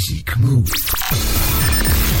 [0.00, 2.19] Music Move.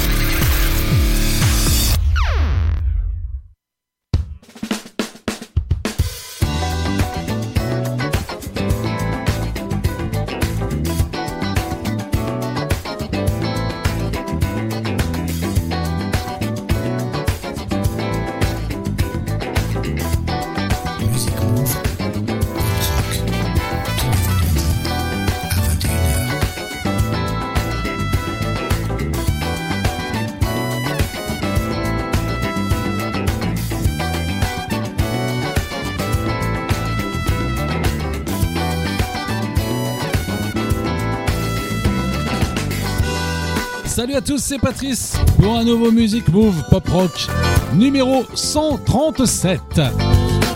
[44.20, 47.26] À tous, c'est Patrice pour un nouveau Music Move Pop Rock
[47.72, 49.60] numéro 137.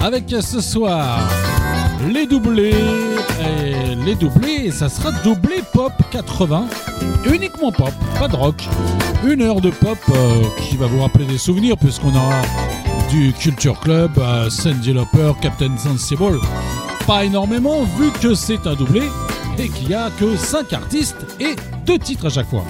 [0.03, 1.19] Avec ce soir
[2.13, 2.75] les doublés.
[3.41, 6.67] Et les doublés, ça sera doublé pop 80.
[7.33, 8.57] Uniquement pop, pas de rock.
[9.27, 12.43] Une heure de pop euh, qui va vous rappeler des souvenirs puisqu'on aura
[13.09, 16.39] du Culture Club, euh, Sandy Lauper, Captain Sensible.
[17.07, 19.05] Pas énormément vu que c'est un doublé
[19.59, 22.65] et qu'il n'y a que 5 artistes et 2 titres à chaque fois.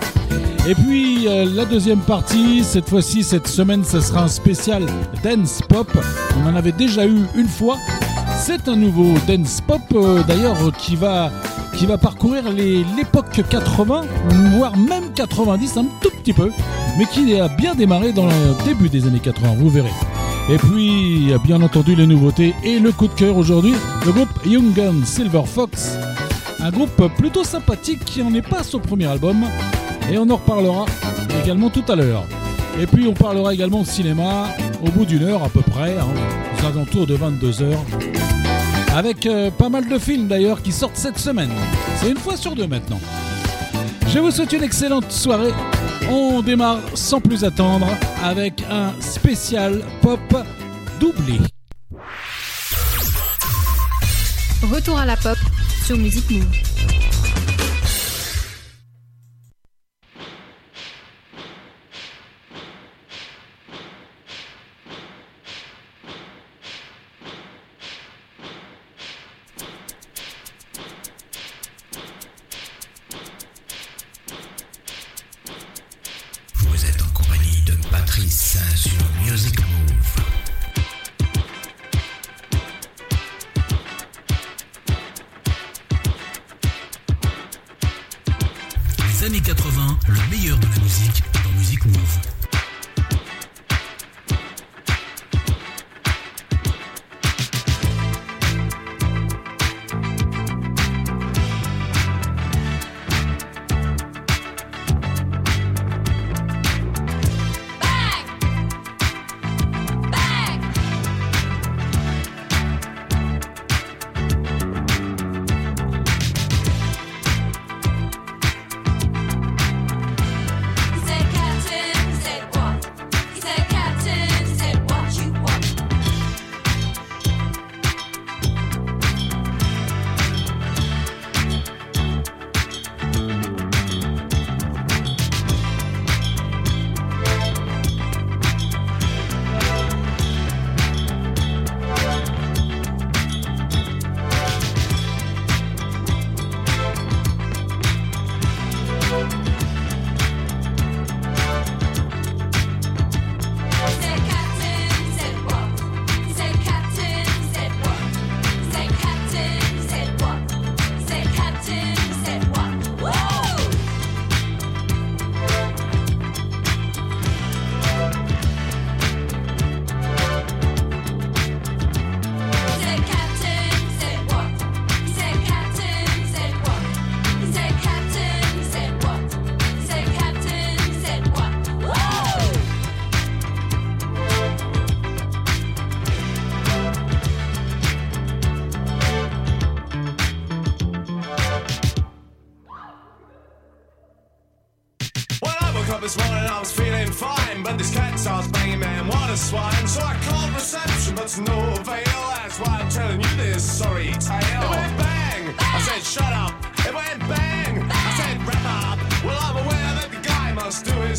[0.66, 4.86] Et puis euh, la deuxième partie, cette fois-ci, cette semaine, ce sera un spécial
[5.22, 5.86] dance pop.
[6.38, 7.76] On en avait déjà eu une fois.
[8.38, 11.30] C'est un nouveau dance pop, euh, d'ailleurs, qui va
[11.76, 14.02] qui va parcourir l'époque 80,
[14.56, 16.50] voire même 90, un tout petit peu,
[16.96, 19.92] mais qui a bien démarré dans le début des années 80, vous verrez.
[20.48, 23.74] Et puis, bien entendu, les nouveautés et le coup de cœur aujourd'hui,
[24.06, 25.98] le groupe Young Gun Silver Fox,
[26.60, 29.44] un groupe plutôt sympathique qui en est pas son premier album,
[30.10, 30.86] et on en reparlera
[31.42, 32.24] également tout à l'heure.
[32.78, 34.48] Et puis on parlera également de cinéma
[34.84, 36.06] au bout d'une heure à peu près, hein,
[36.58, 37.76] aux alentours de 22h.
[38.94, 41.50] Avec euh, pas mal de films d'ailleurs qui sortent cette semaine.
[41.96, 43.00] C'est une fois sur deux maintenant.
[44.08, 45.52] Je vous souhaite une excellente soirée.
[46.08, 47.86] On démarre sans plus attendre
[48.22, 50.20] avec un spécial pop
[51.00, 51.38] doublé.
[54.62, 55.38] Retour à la pop
[55.84, 56.73] sur Music Move.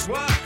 [0.07, 0.44] What?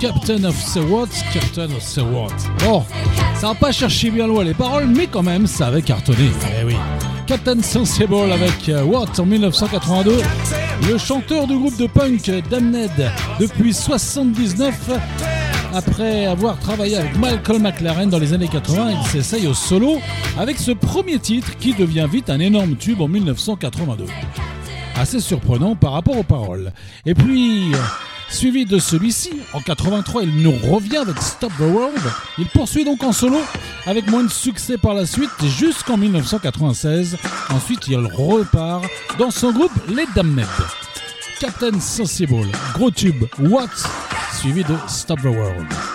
[0.00, 2.34] Captain of the What, Captain of the What.
[2.64, 2.84] Bon,
[3.36, 6.30] ça va pas chercher bien loin les paroles, mais quand même, ça avait cartonné.
[6.60, 6.76] Eh oui.
[7.26, 10.20] Captain Sensible avec euh, What en 1982.
[10.88, 14.90] Le chanteur du groupe de punk Damned depuis 79
[15.74, 19.98] après avoir travaillé avec Michael McLaren dans les années 80, il s'essaye au solo
[20.38, 24.04] avec ce premier titre qui devient vite un énorme tube en 1982.
[24.96, 26.72] Assez surprenant par rapport aux paroles.
[27.04, 27.72] Et puis,
[28.34, 32.00] Suivi de celui-ci, en 83, il nous revient avec Stop the World.
[32.36, 33.38] Il poursuit donc en solo,
[33.86, 37.16] avec moins de succès par la suite, jusqu'en 1996.
[37.50, 38.84] Ensuite, il repart
[39.20, 40.44] dans son groupe Les Damned.
[41.38, 43.68] Captain Sensible, gros tube, What,
[44.40, 45.93] suivi de Stop the World.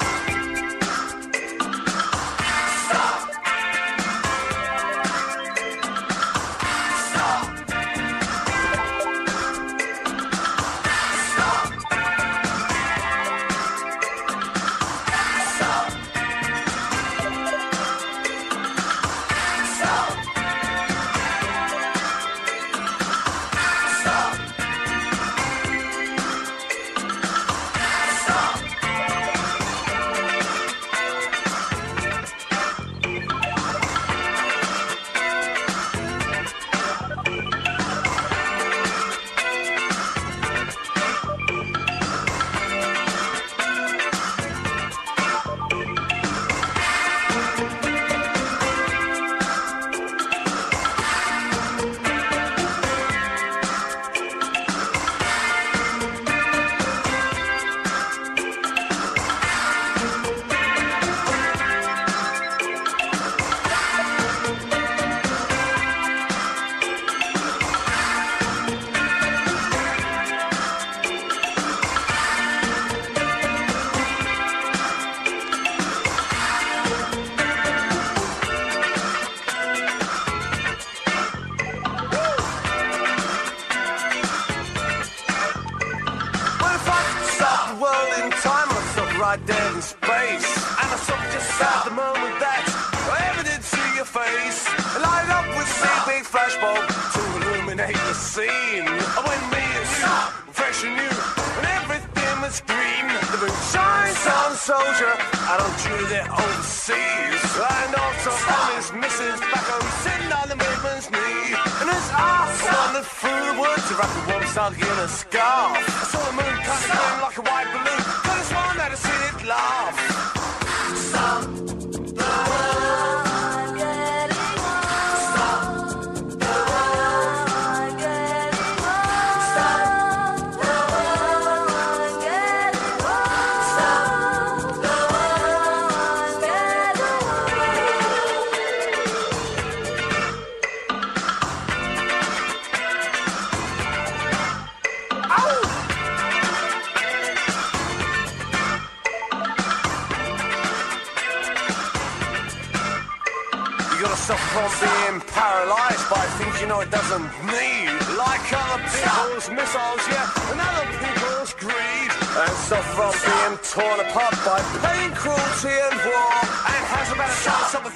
[164.20, 167.94] hard by pain, cruelty, and war, and has a better chance of a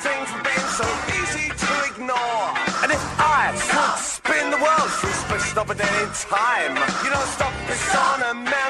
[0.47, 0.87] being so
[1.19, 2.47] easy to ignore.
[2.79, 7.23] And if I could spin the world through space, stop it in time, you know,
[7.35, 8.62] stop this on a man.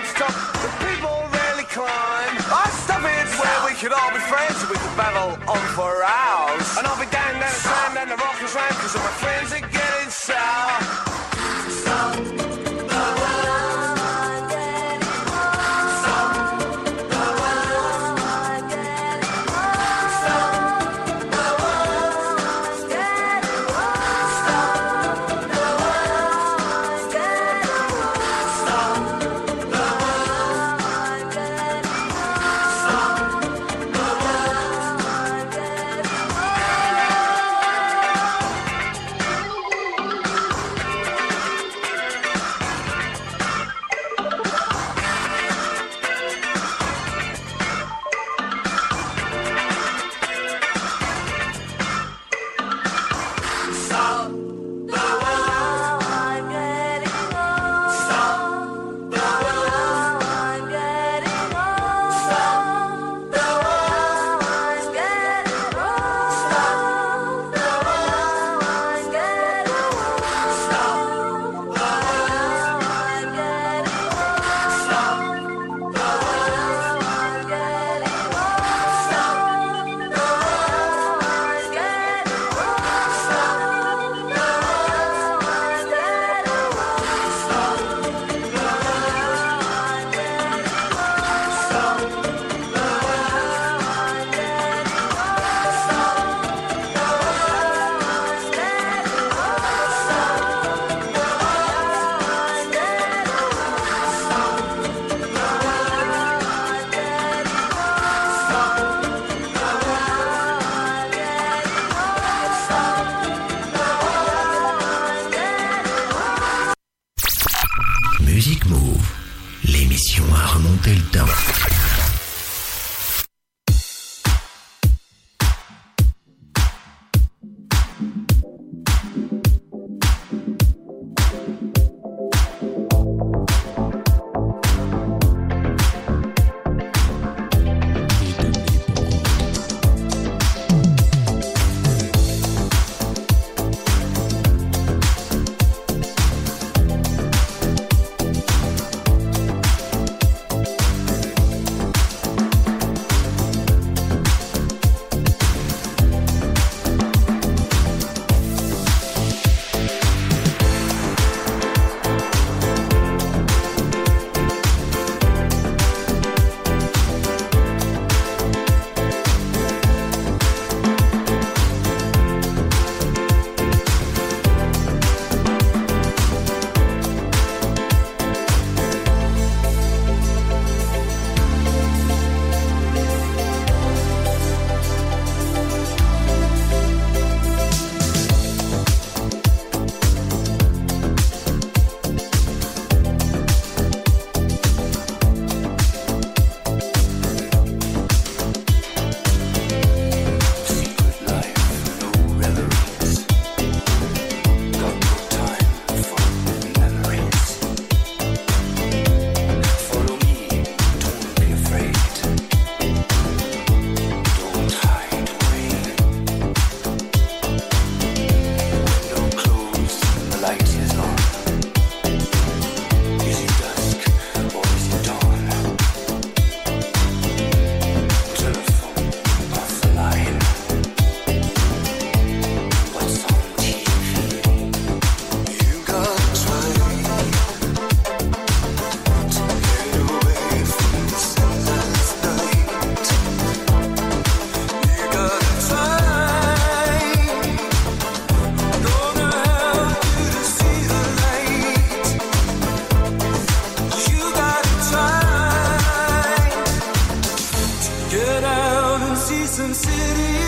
[259.54, 260.43] Citizen City.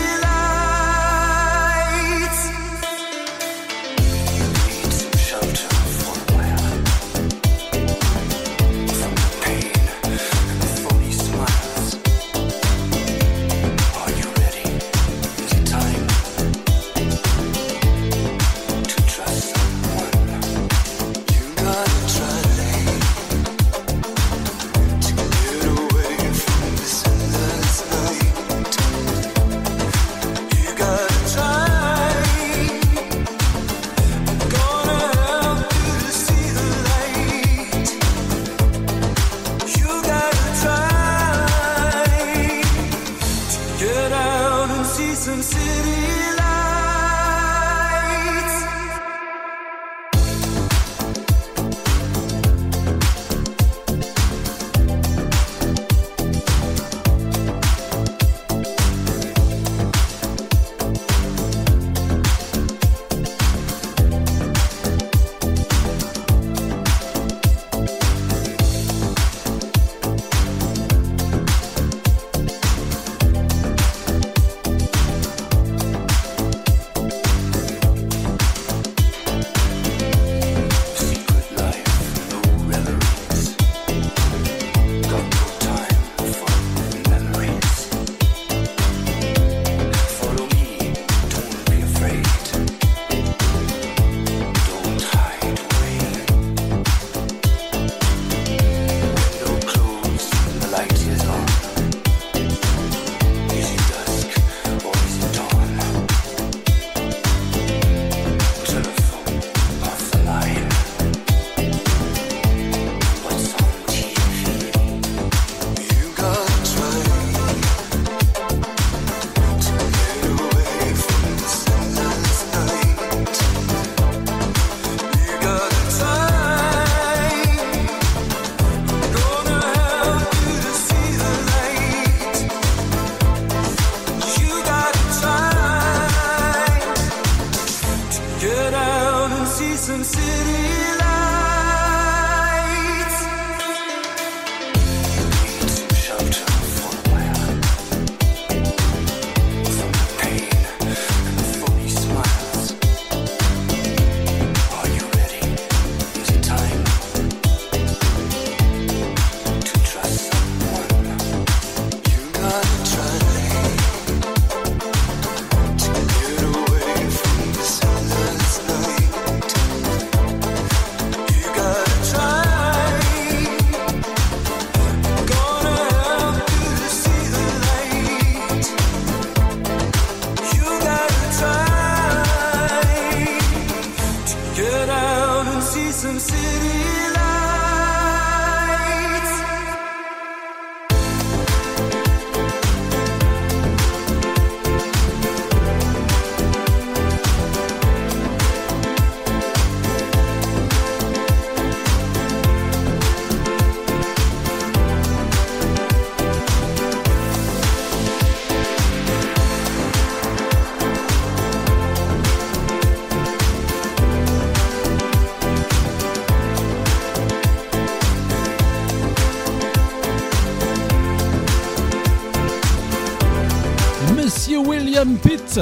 [224.96, 225.60] William Pitt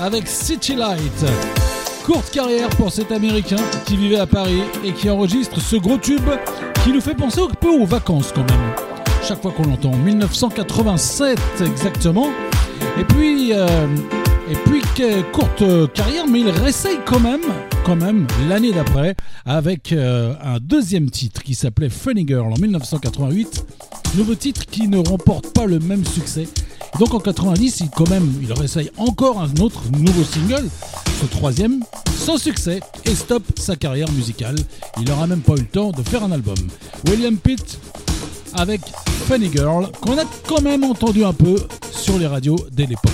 [0.00, 1.24] avec City Light.
[2.04, 6.30] Courte carrière pour cet Américain qui vivait à Paris et qui enregistre ce gros tube
[6.84, 8.72] qui nous fait penser un peu aux vacances quand même.
[9.26, 12.28] Chaque fois qu'on l'entend, 1987 exactement.
[12.96, 13.66] Et puis, euh,
[14.48, 14.82] et puis
[15.32, 17.42] courte carrière, mais il réessaye quand même,
[17.84, 23.64] quand même l'année d'après avec euh, un deuxième titre qui s'appelait Funny Girl en 1988.
[24.16, 26.46] Nouveau titre qui ne remporte pas le même succès.
[26.98, 30.68] Donc en 90, il, quand même, il réessaye encore un autre nouveau single,
[31.20, 31.80] ce troisième,
[32.18, 34.56] sans succès, et stoppe sa carrière musicale.
[34.98, 36.56] Il n'aura même pas eu le temps de faire un album.
[37.08, 37.78] William Pitt
[38.54, 38.80] avec
[39.26, 41.56] Funny Girl, qu'on a quand même entendu un peu
[41.92, 43.09] sur les radios dès l'époque.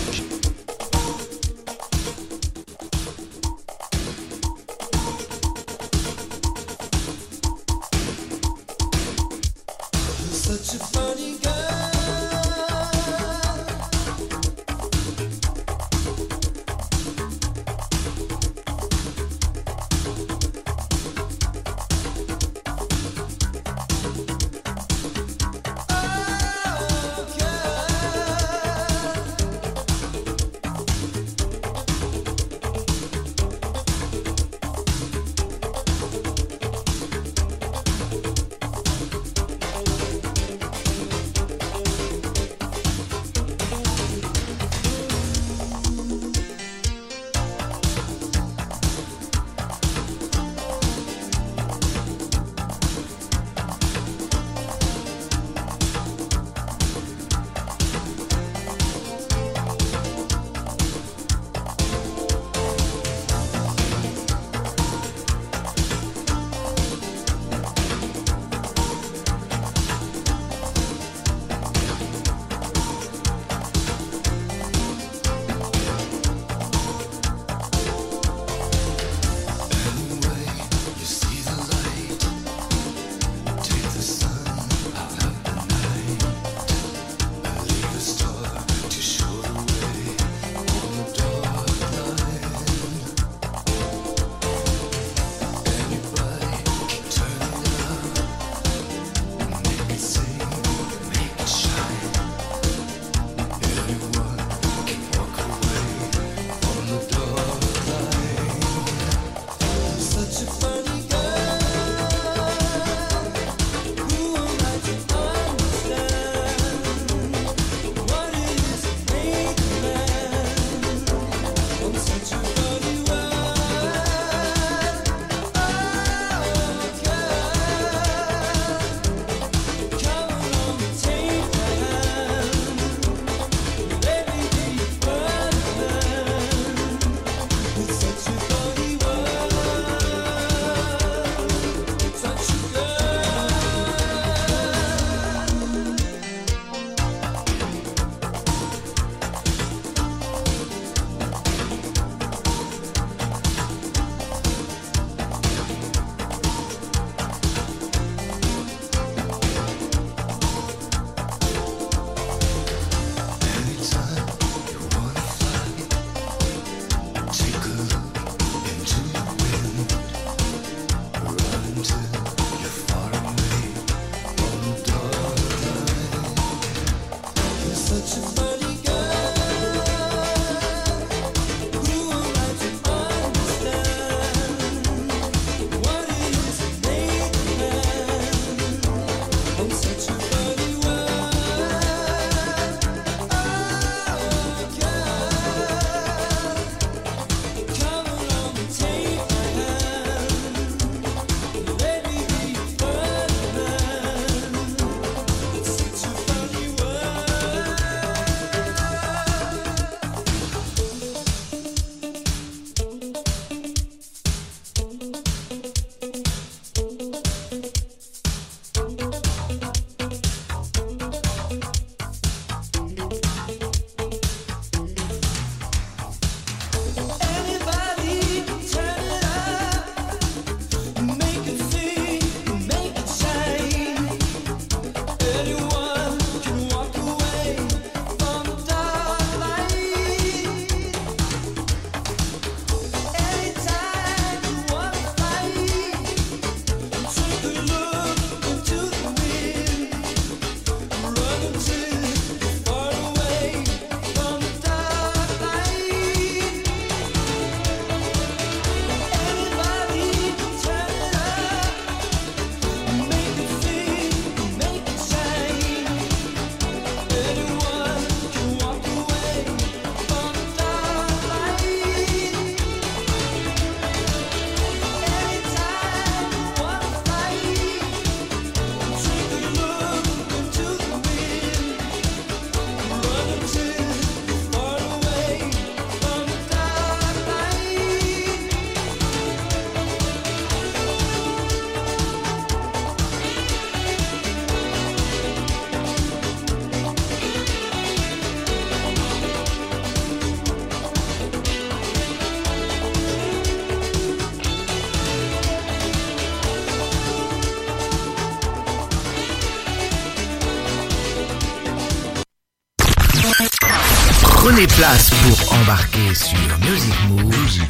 [314.56, 317.68] Prenez place pour embarquer sur Music Move, Music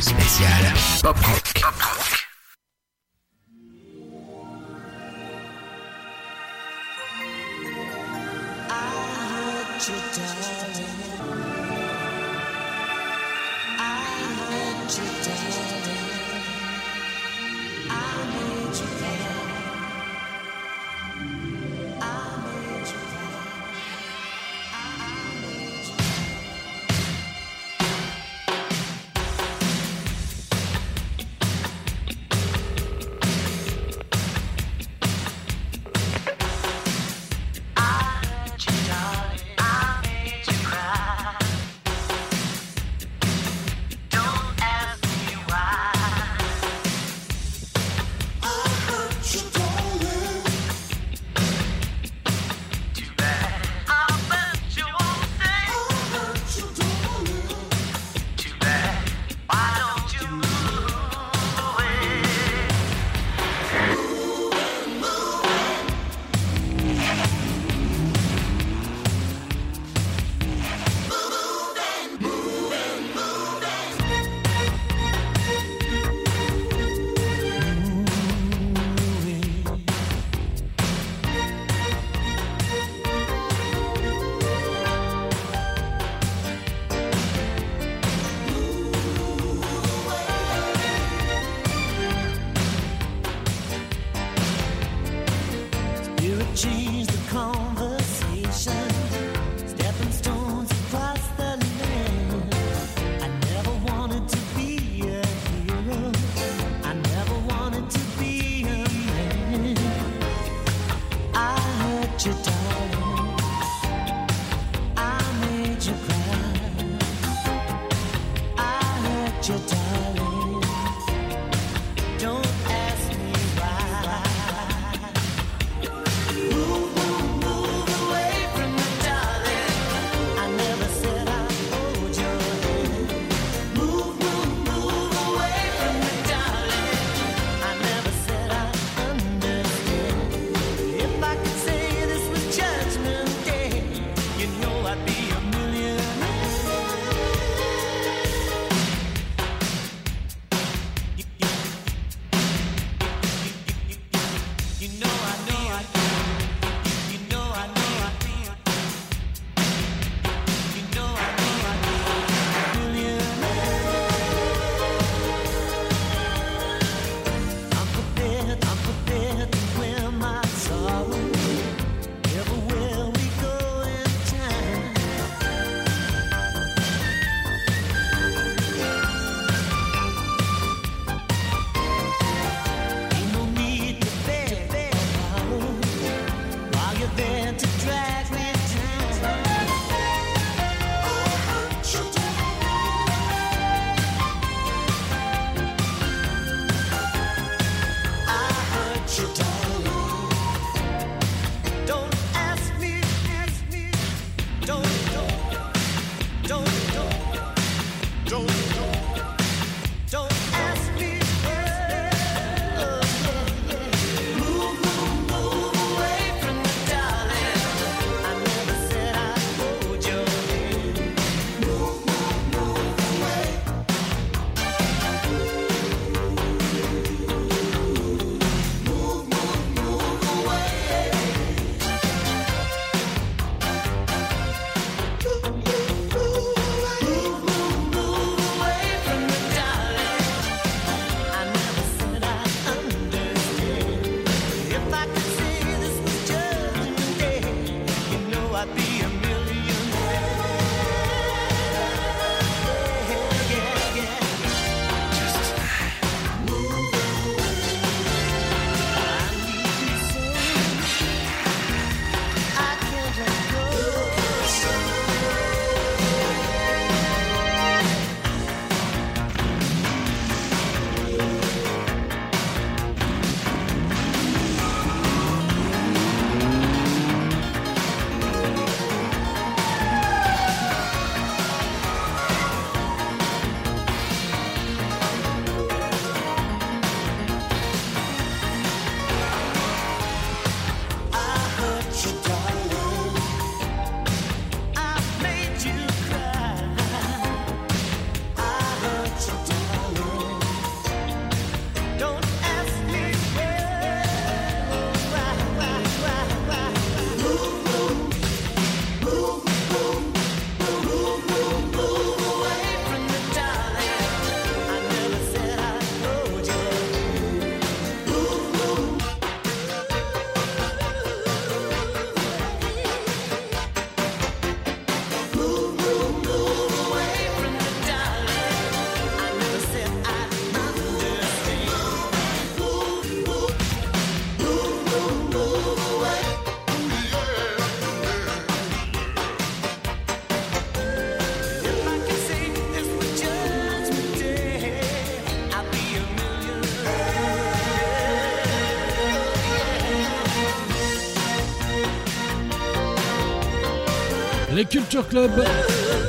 [0.00, 2.21] spécial Pop -rock.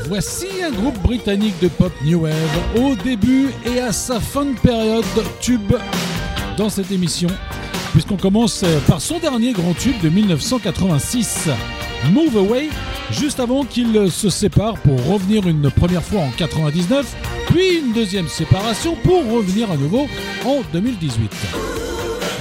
[0.08, 2.34] Voici un groupe britannique de pop new wave
[2.76, 5.06] au début et à sa fin de période
[5.40, 5.74] tube
[6.58, 7.30] dans cette émission,
[7.94, 11.48] puisqu'on commence par son dernier grand tube de 1986,
[12.12, 12.70] Move Away,
[13.12, 17.16] juste avant qu'il se sépare pour revenir une première fois en 99,
[17.52, 20.10] puis une deuxième séparation pour revenir à nouveau
[20.46, 21.83] en 2018.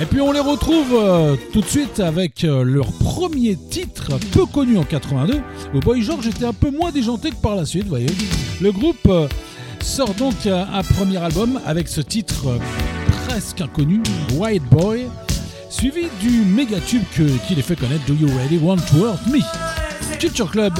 [0.00, 4.46] Et puis on les retrouve euh, tout de suite avec euh, leur premier titre peu
[4.46, 5.40] connu en 82.
[5.72, 8.10] Le Boy George était un peu moins déjanté que par la suite, vous voyez.
[8.60, 9.28] Le groupe euh,
[9.80, 12.58] sort donc un premier album avec ce titre
[13.26, 14.00] presque inconnu,
[14.34, 15.08] White Boy,
[15.68, 17.02] suivi du méga tube
[17.46, 19.40] qui les fait connaître Do You Really Want to Hurt Me?
[20.18, 20.72] Culture Club,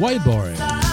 [0.00, 0.87] White Boy.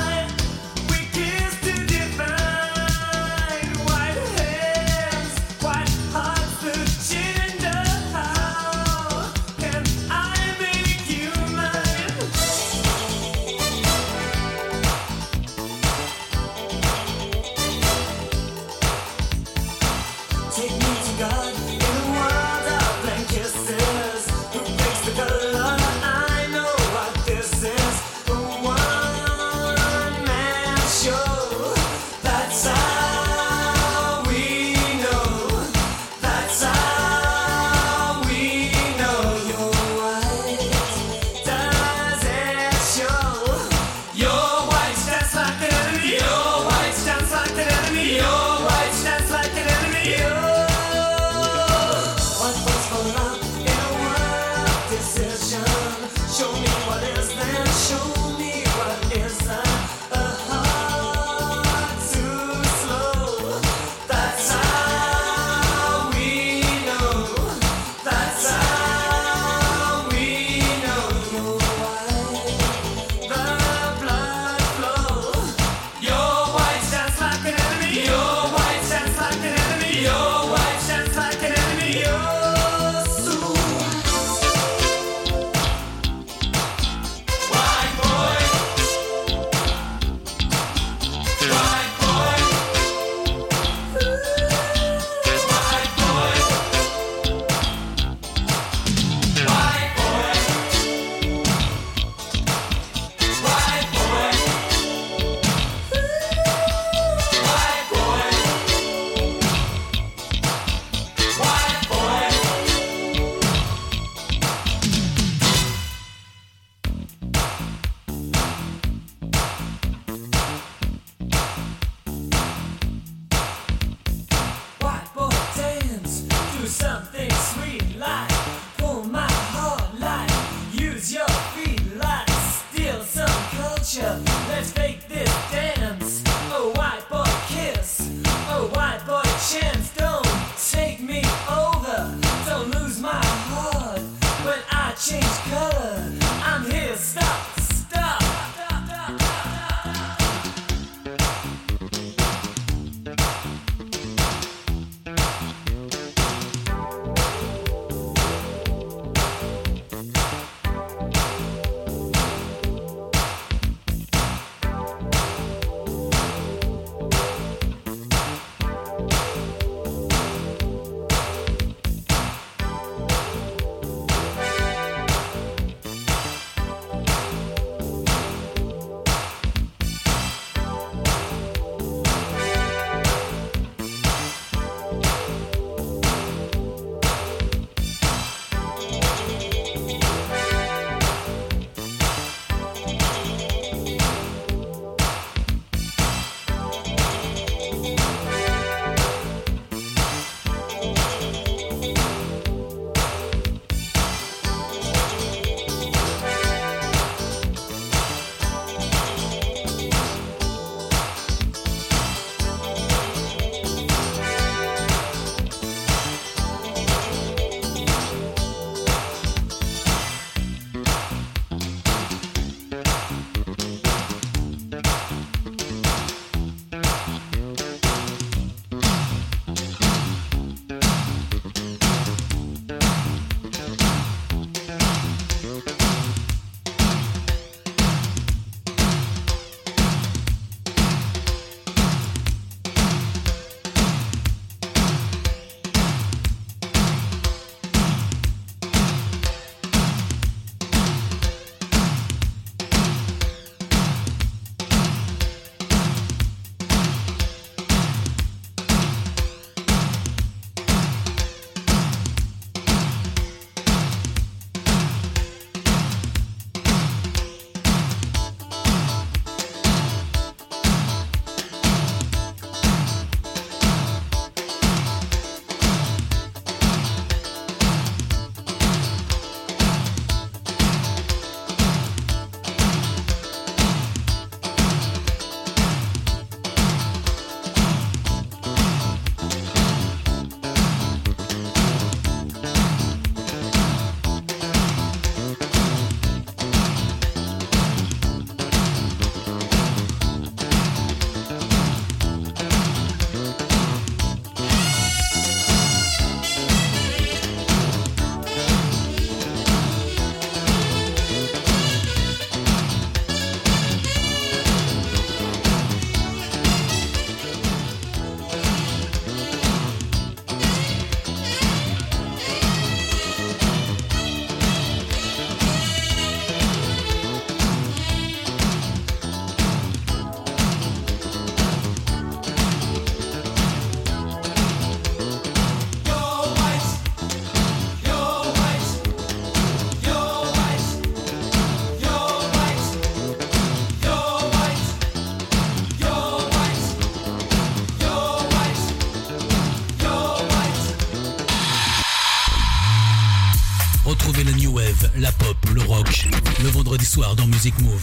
[357.36, 357.74] Music Move.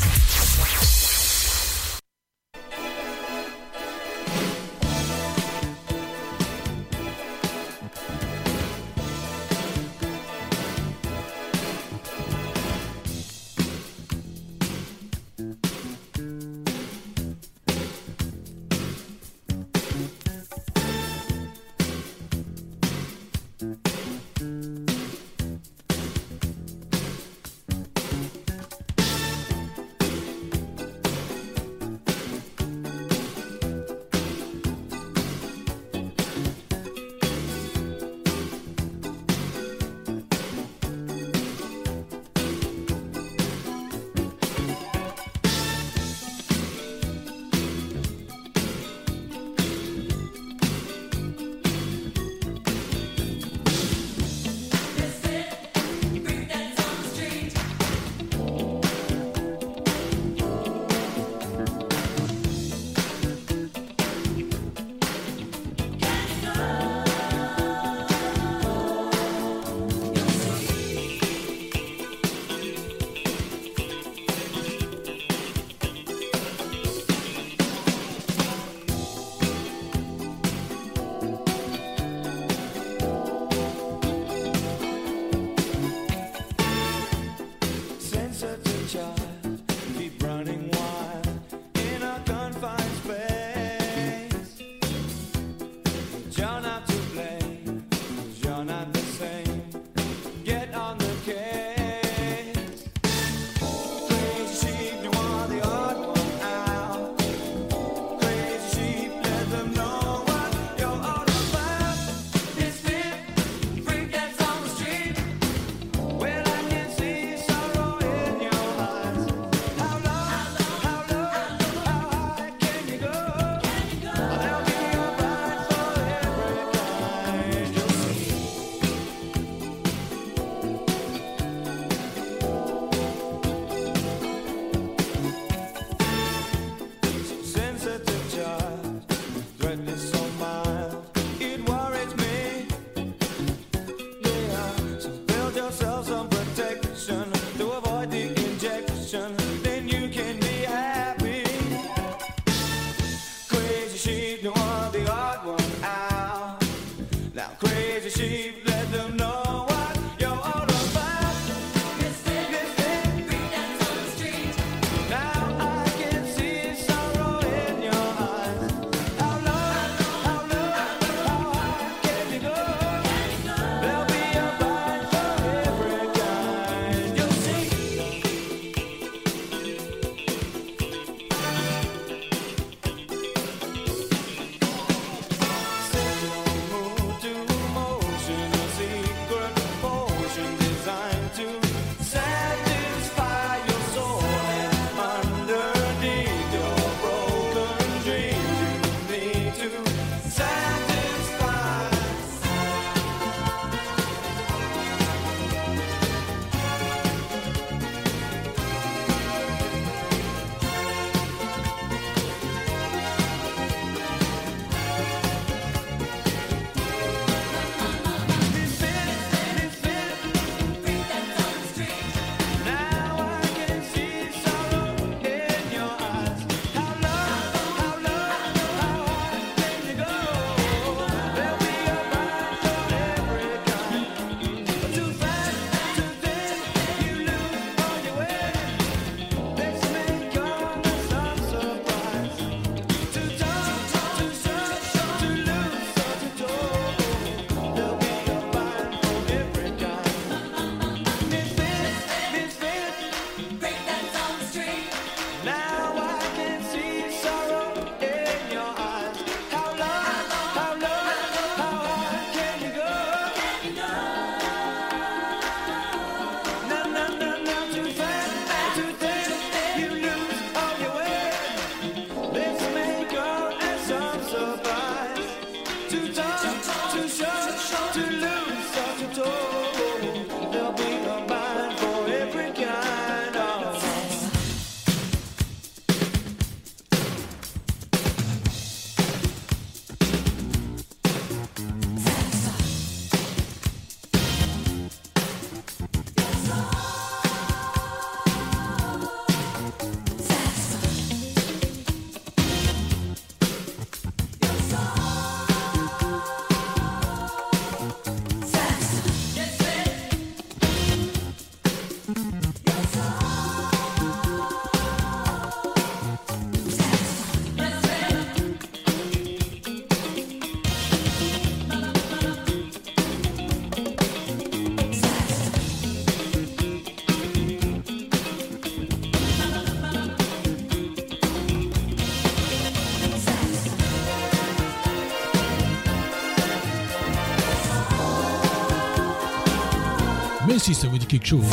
[340.75, 341.45] Ça vous dit quelque chose.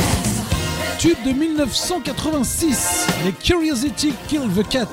[0.97, 4.88] Tube de 1986, les Curiosity Kill the Cat,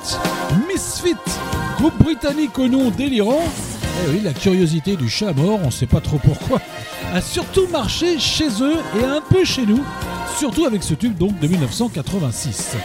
[0.67, 1.15] Misfit,
[1.77, 3.43] groupe britannique au nom délirant.
[4.05, 6.61] Eh oui, la curiosité du chat mort, on sait pas trop pourquoi,
[7.13, 9.83] a surtout marché chez eux et un peu chez nous,
[10.37, 12.75] surtout avec ce tube donc de 1986.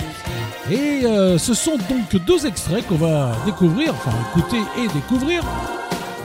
[0.70, 5.42] Et euh, ce sont donc deux extraits qu'on va découvrir, enfin écouter et découvrir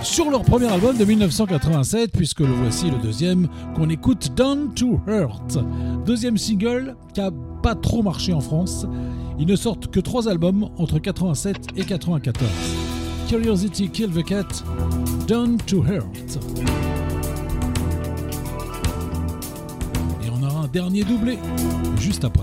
[0.04, 5.00] sur leur premier album de 1987, puisque le voici le deuxième qu'on écoute Down to
[5.08, 5.58] Hurt.
[6.06, 7.32] Deuxième single qui a
[7.64, 8.86] pas trop marché en France.
[9.40, 12.50] Ils ne sortent que trois albums entre 87 et 94.
[13.28, 14.48] Curiosity Kill the Cat,
[15.28, 16.40] Down to Hurt.
[20.24, 21.38] Et on aura un dernier doublé
[22.00, 22.37] juste après.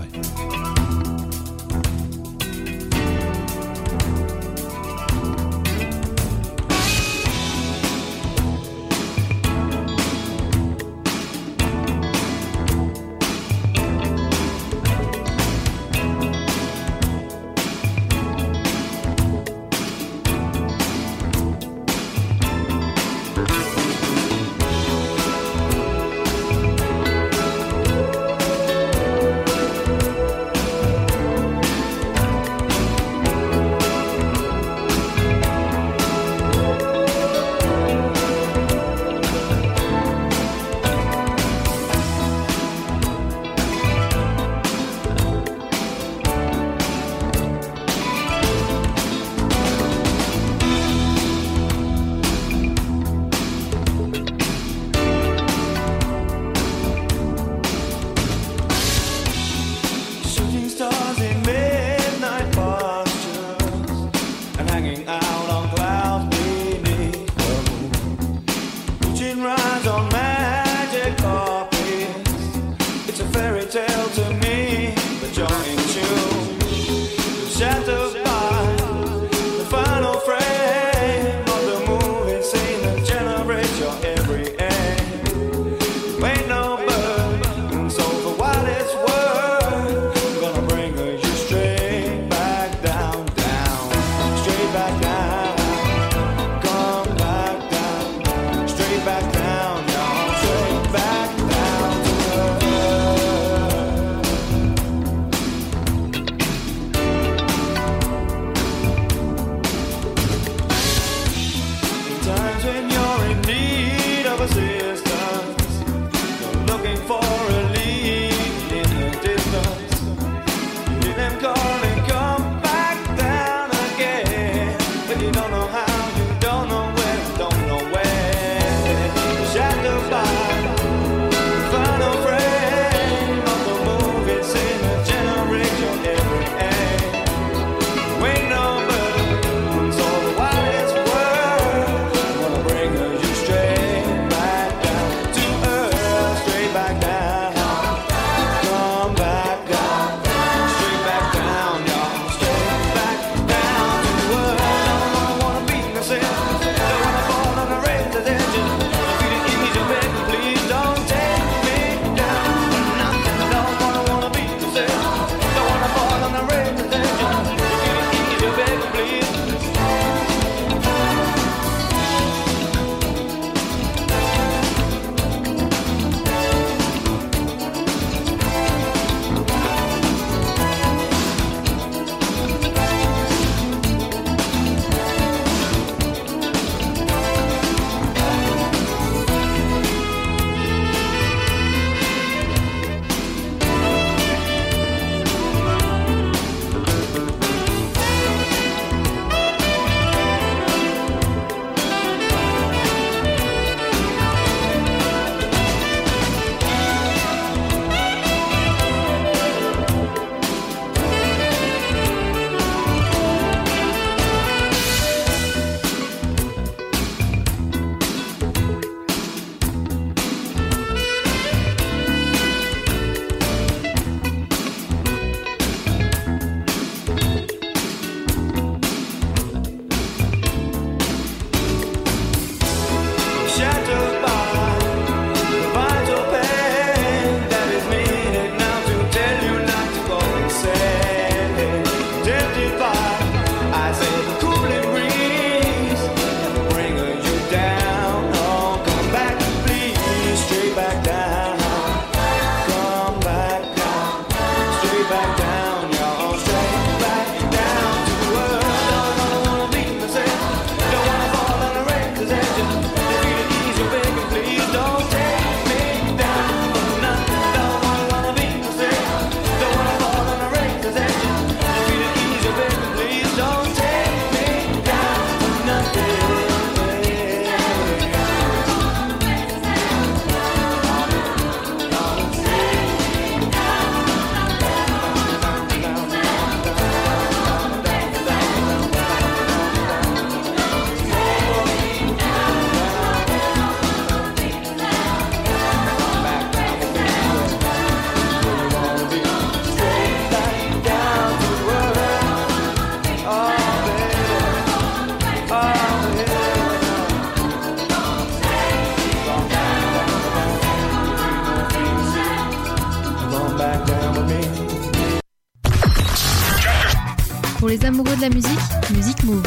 [317.95, 318.59] Amoureux de la musique,
[318.93, 319.43] Musique Move.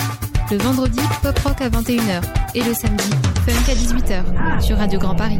[0.50, 2.22] Le vendredi, pop rock à 21h.
[2.54, 3.10] Et le samedi,
[3.46, 4.62] funk à 18h.
[4.62, 5.38] Sur Radio Grand Paris.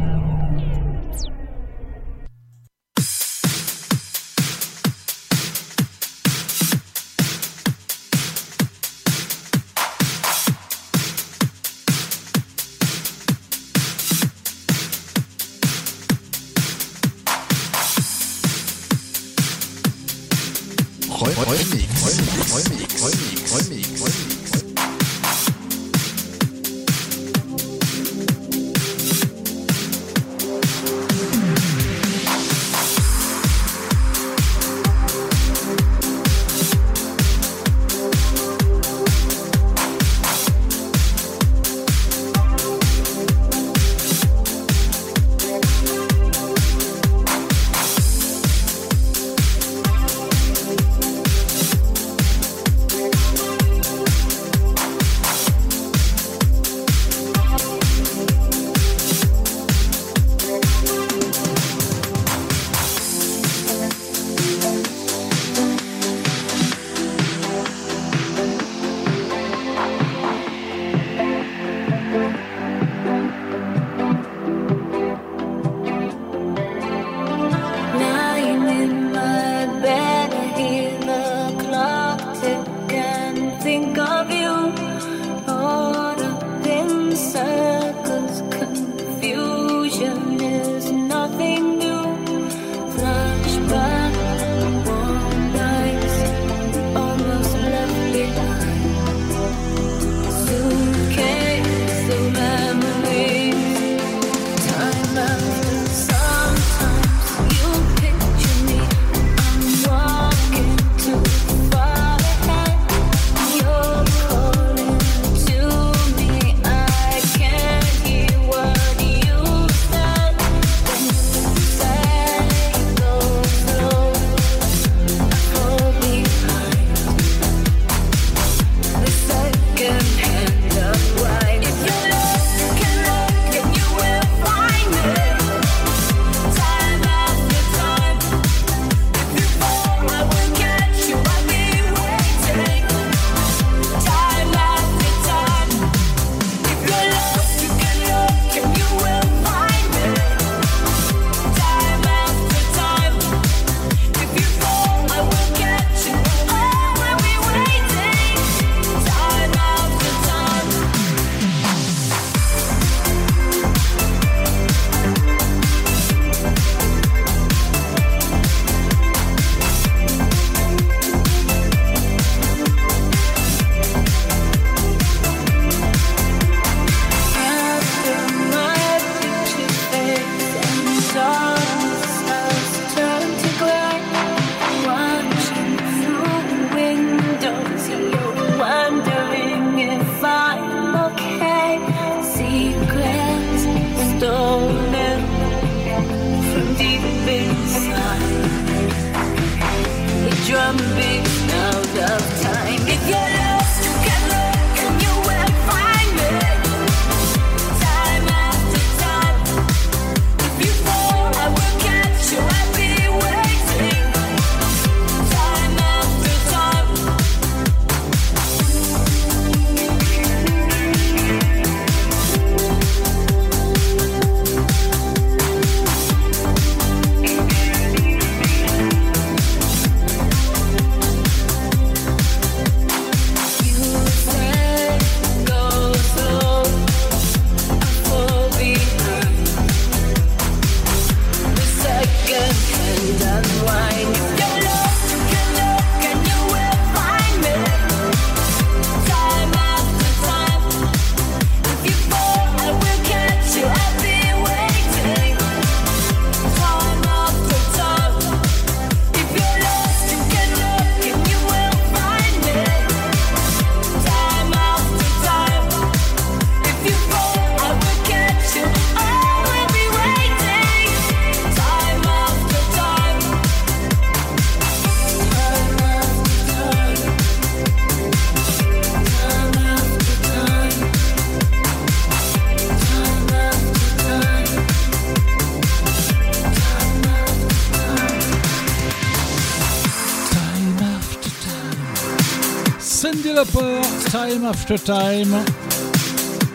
[294.49, 295.43] After Time.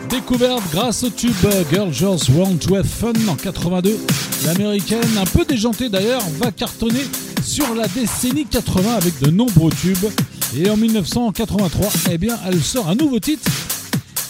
[0.09, 1.33] Découverte grâce au tube
[1.71, 3.97] Girl Just Want to Have Fun en 82.
[4.45, 7.05] L'américaine, un peu déjantée d'ailleurs, va cartonner
[7.41, 10.09] sur la décennie 80 avec de nombreux tubes.
[10.57, 13.49] Et en 1983, eh bien, elle sort un nouveau titre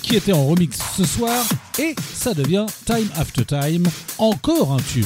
[0.03, 1.43] qui était en remix ce soir
[1.80, 3.88] et ça devient Time After Time,
[4.20, 5.05] encore un tube.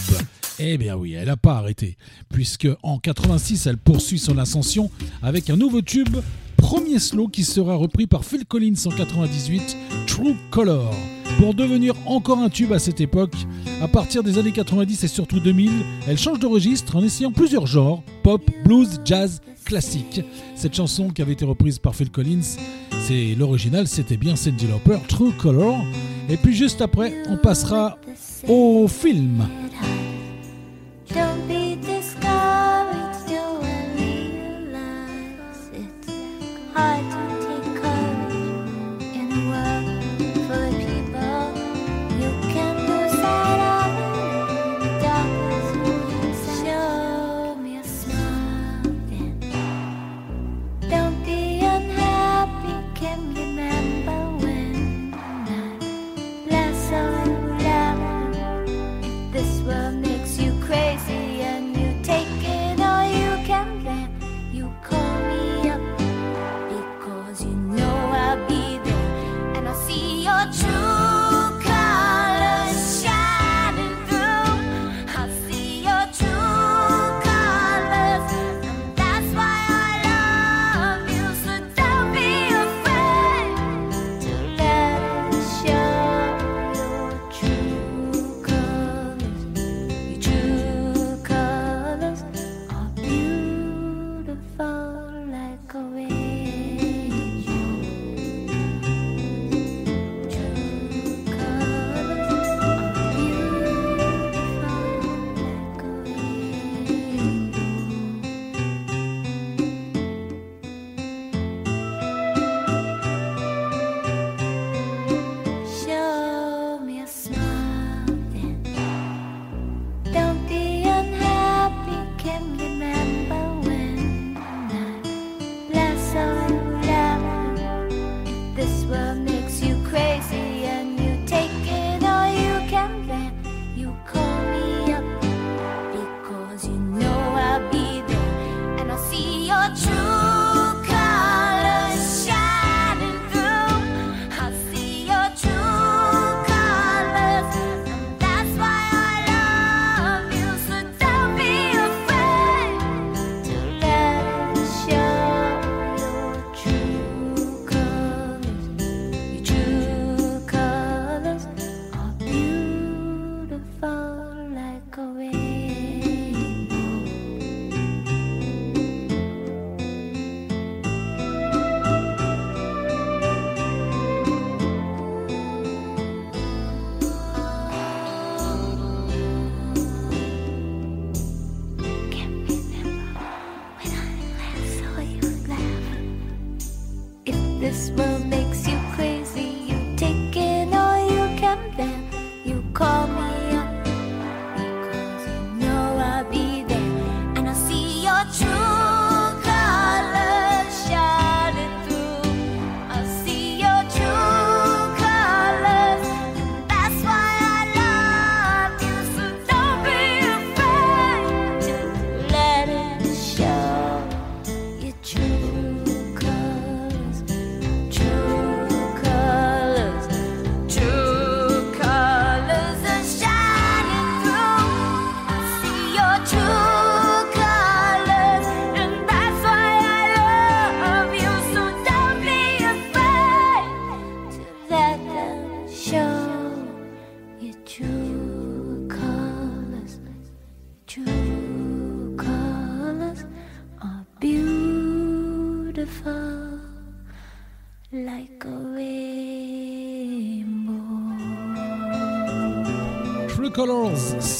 [0.59, 1.95] Eh bien oui, elle n'a pas arrêté,
[2.27, 4.91] puisque en 86, elle poursuit son ascension
[5.21, 6.17] avec un nouveau tube,
[6.69, 10.93] premier slow qui sera repris par Phil Collins en 98, True Color.
[11.39, 13.33] Pour devenir encore un tube à cette époque,
[13.81, 15.71] à partir des années 90 et surtout 2000,
[16.07, 20.21] elle change de registre en essayant plusieurs genres, pop, blues, jazz, classique.
[20.53, 22.57] Cette chanson qui avait été reprise par Phil Collins,
[23.01, 25.75] c'est l'original, c'était bien Cindy Lauper, True Color.
[26.29, 27.97] Et puis juste après, on passera
[28.47, 29.43] au film.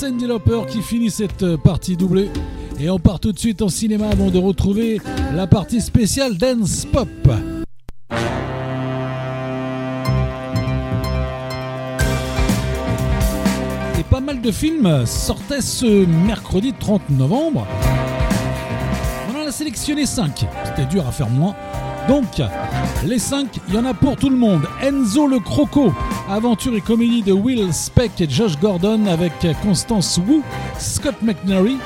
[0.02, 2.30] Lauper qui finit cette euh, partie doublée.
[2.80, 5.02] Et on part tout de suite en cinéma avant de retrouver
[5.34, 7.10] la partie spéciale Dance Pop.
[14.00, 17.68] Et pas mal de films sortaient ce mercredi 30 novembre.
[19.30, 20.46] On en a sélectionné 5.
[20.64, 21.56] C'était dur à faire moins.
[22.08, 22.42] Donc,
[23.06, 24.64] les 5, il y en a pour tout le monde.
[24.82, 25.94] Enzo le Croco,
[26.30, 30.42] aventure et comédie de Will Speck et Josh Gordon avec Constance Wu,
[30.78, 31.78] Scott McNary.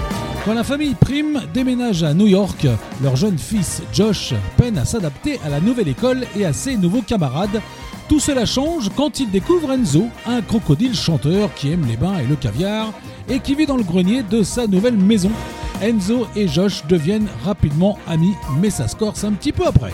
[0.44, 2.68] Quand la famille Prime déménage à New York,
[3.02, 7.02] leur jeune fils Josh peine à s'adapter à la nouvelle école et à ses nouveaux
[7.02, 7.62] camarades.
[8.10, 12.28] Tout cela change quand il découvre Enzo, un crocodile chanteur qui aime les bains et
[12.28, 12.92] le caviar
[13.30, 15.32] et qui vit dans le grenier de sa nouvelle maison.
[15.82, 19.94] Enzo et Josh deviennent rapidement amis, mais ça se corse un petit peu après.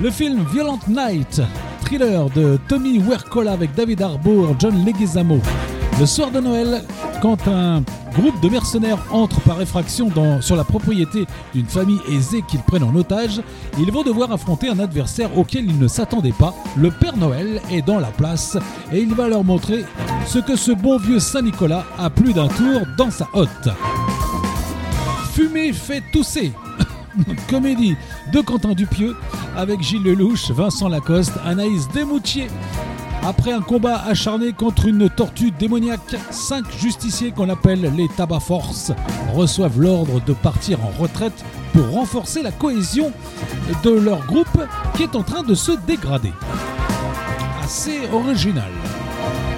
[0.00, 1.40] Le film Violent Night,
[1.98, 5.40] de Tommy Werkola avec David Harbour, John Leguizamo.
[6.00, 6.82] Le soir de Noël,
[7.20, 7.82] quand un
[8.14, 12.94] groupe de mercenaires entre par effraction sur la propriété d'une famille aisée qu'ils prennent en
[12.94, 13.42] otage,
[13.78, 16.54] ils vont devoir affronter un adversaire auquel ils ne s'attendaient pas.
[16.78, 18.56] Le Père Noël est dans la place
[18.90, 19.84] et il va leur montrer
[20.26, 23.68] ce que ce bon vieux Saint-Nicolas a plus d'un tour dans sa hotte.
[25.34, 26.52] Fumer fait tousser.
[27.48, 27.96] Comédie
[28.32, 29.16] de Quentin Dupieux
[29.56, 32.48] avec Gilles Lelouch, Vincent Lacoste, Anaïs Desmoutiers.
[33.24, 38.90] Après un combat acharné contre une tortue démoniaque, cinq justiciers qu'on appelle les tabac force
[39.32, 43.12] reçoivent l'ordre de partir en retraite pour renforcer la cohésion
[43.84, 44.60] de leur groupe
[44.96, 46.32] qui est en train de se dégrader.
[47.62, 48.70] Assez original.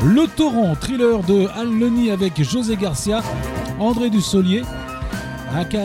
[0.05, 3.23] Le Torrent, thriller de Al Leni avec José Garcia,
[3.81, 4.63] André Dussolier.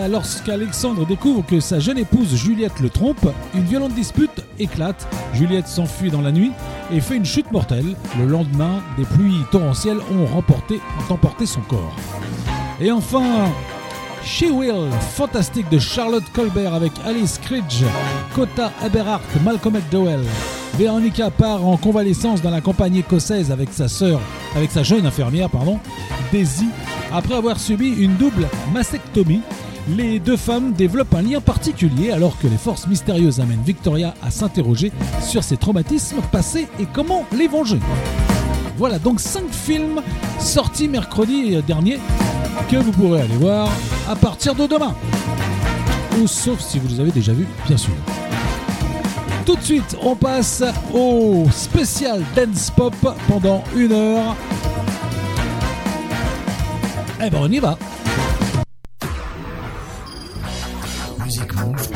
[0.09, 5.07] Lorsqu'Alexandre découvre que sa jeune épouse Juliette le trompe, une violente dispute éclate.
[5.34, 6.51] Juliette s'enfuit dans la nuit
[6.91, 7.95] et fait une chute mortelle.
[8.17, 11.95] Le lendemain, des pluies torrentielles ont, remporté, emporté son corps.
[12.82, 13.45] Et enfin,
[14.24, 17.84] She Will, fantastique de Charlotte Colbert avec Alice Cridge,
[18.34, 20.22] Kota Eberhardt, Malcolm McDowell.
[20.80, 24.21] Véronica part en convalescence dans la campagne écossaise avec sa sœur,
[24.55, 25.49] avec sa jeune infirmière,
[26.32, 26.69] Daisy.
[27.11, 29.41] Après avoir subi une double mastectomie,
[29.89, 34.32] les deux femmes développent un lien particulier alors que les forces mystérieuses amènent Victoria à
[34.32, 37.80] s'interroger sur ses traumatismes passés et comment les venger.
[38.77, 40.01] Voilà donc 5 films
[40.39, 41.99] sortis mercredi dernier
[42.71, 43.67] que vous pourrez aller voir
[44.07, 44.95] à partir de demain.
[46.21, 47.91] Ou sauf si vous les avez déjà vus, bien sûr.
[49.49, 52.93] Tout de suite, on passe au spécial Dance Pop
[53.27, 54.35] pendant une heure.
[57.19, 57.75] Eh ben on y va.
[61.25, 61.89] Music Move,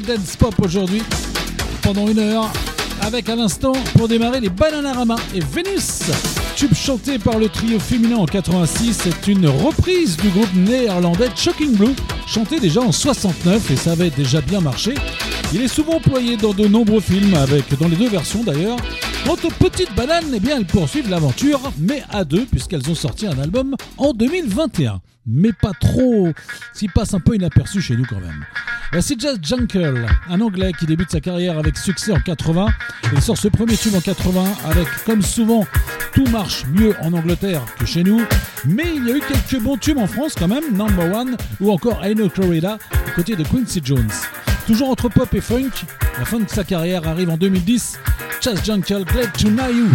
[0.00, 1.02] dance pop aujourd'hui
[1.82, 2.50] pendant une heure
[3.02, 6.02] avec à l'instant pour démarrer les Bananarama et Vénus.
[6.56, 11.76] Tube chanté par le trio féminin en 86, c'est une reprise du groupe néerlandais Shocking
[11.76, 11.94] Blue,
[12.26, 14.94] chanté déjà en 69 et ça avait déjà bien marché.
[15.52, 18.78] Il est souvent employé dans de nombreux films, avec dans les deux versions d'ailleurs.
[19.26, 23.26] Quant aux petites bananes, eh bien elles poursuivent l'aventure, mais à deux, puisqu'elles ont sorti
[23.26, 25.00] un album en 2021.
[25.26, 26.32] Mais pas trop,
[26.72, 28.44] s'il passe un peu inaperçu chez nous quand même.
[28.92, 32.66] Voici Jazz Jungle, un anglais qui débute sa carrière avec succès en 80.
[33.12, 35.66] Il sort ce premier tube en 80 avec, comme souvent,
[36.12, 38.20] tout marche mieux en Angleterre que chez nous.
[38.66, 41.70] Mais il y a eu quelques bons tubes en France quand même, Number One ou
[41.70, 44.10] encore I Know Florida, du côté de Quincy Jones.
[44.66, 45.70] Toujours entre pop et funk,
[46.18, 47.98] la fin de sa carrière arrive en 2010.
[48.40, 49.68] Chas Jungle, Glad to Know.
[49.70, 49.88] You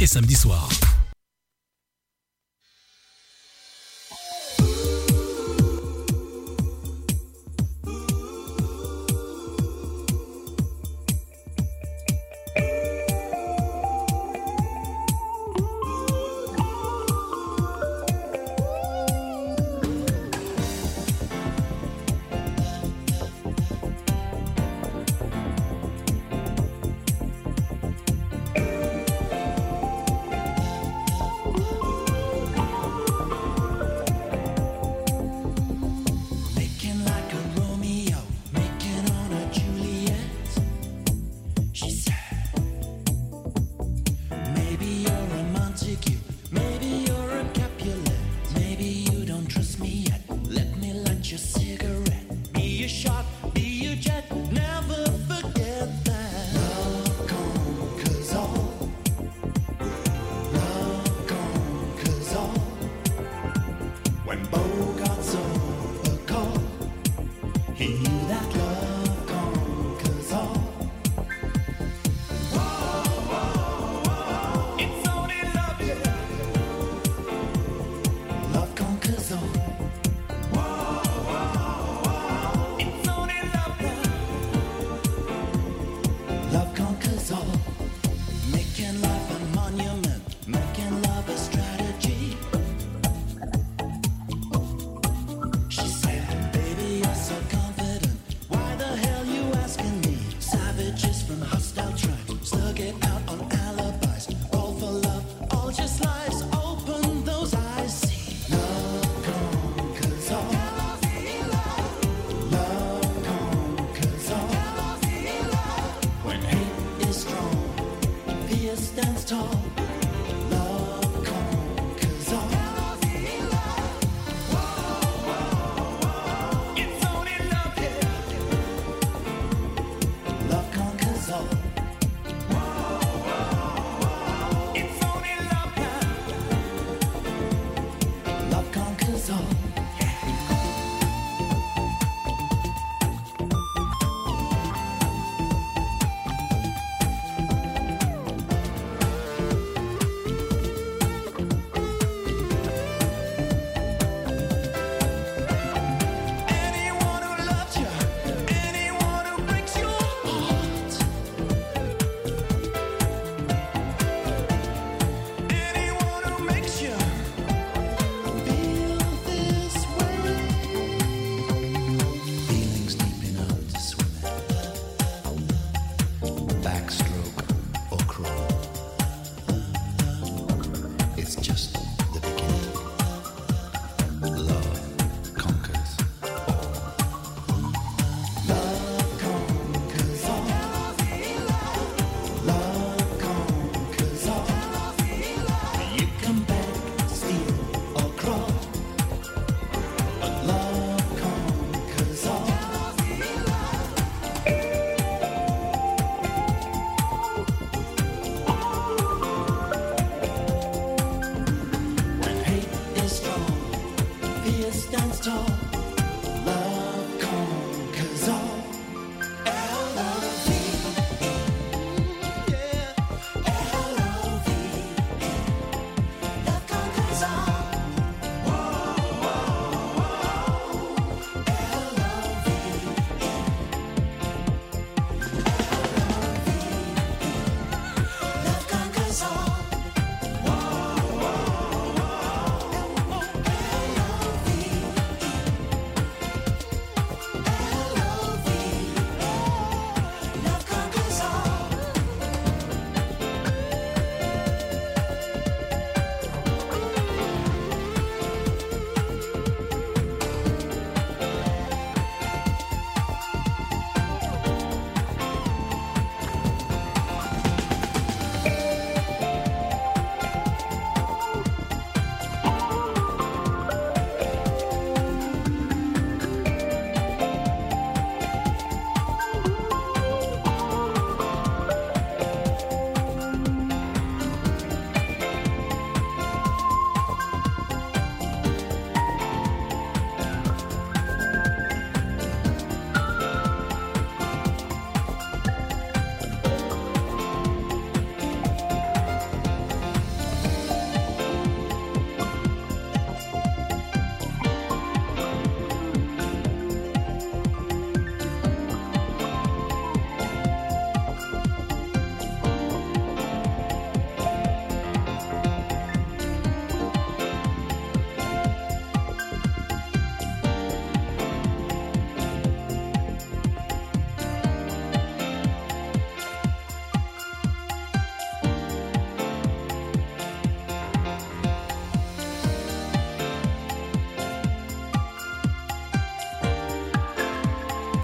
[0.00, 0.85] et samedi soir.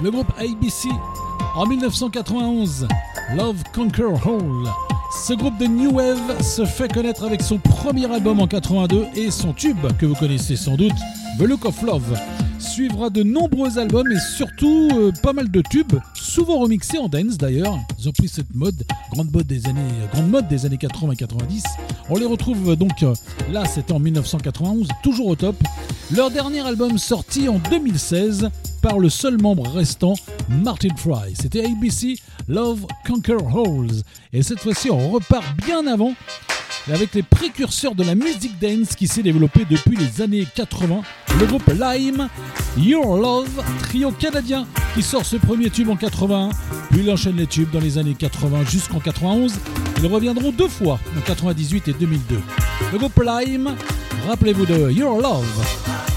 [0.02, 0.88] Le groupe ABC.
[1.54, 2.88] En 1991,
[3.36, 4.68] Love Conquer All.
[5.26, 9.30] Ce groupe de New Wave se fait connaître avec son premier album en 82 et
[9.30, 10.96] son tube, que vous connaissez sans doute,
[11.38, 12.18] The Look of Love.
[12.58, 17.36] Suivra de nombreux albums et surtout euh, pas mal de tubes, souvent remixés en dance
[17.36, 17.78] d'ailleurs.
[17.98, 21.62] Ils ont pris cette mode, grande mode des années, grande mode des années 80-90.
[22.08, 23.14] On les retrouve donc euh,
[23.50, 25.56] là, c'était en 1991, toujours au top.
[26.14, 28.50] Leur dernier album sorti en 2016
[28.82, 30.14] par le seul membre restant,
[30.48, 31.34] Martin Fry.
[31.40, 32.18] C'était ABC
[32.48, 34.02] Love Conquer Holes.
[34.32, 36.12] Et cette fois-ci, on repart bien avant
[36.92, 41.02] avec les précurseurs de la musique dance qui s'est développée depuis les années 80.
[41.38, 42.28] Le groupe Lime,
[42.76, 46.50] Your Love, trio canadien qui sort ce premier tube en 81,
[46.90, 49.54] puis il enchaîne les tubes dans les années 80 jusqu'en 91.
[50.02, 52.40] Ils reviendront deux fois, en 98 et 2002.
[52.92, 53.76] Le groupe Lime,
[54.26, 56.11] rappelez-vous de Your Love.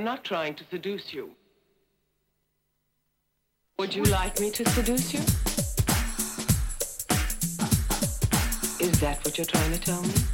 [0.00, 1.30] Am not trying to seduce you.
[3.78, 5.20] Would you like me to seduce you?
[8.80, 10.29] Is that what you're trying to tell me?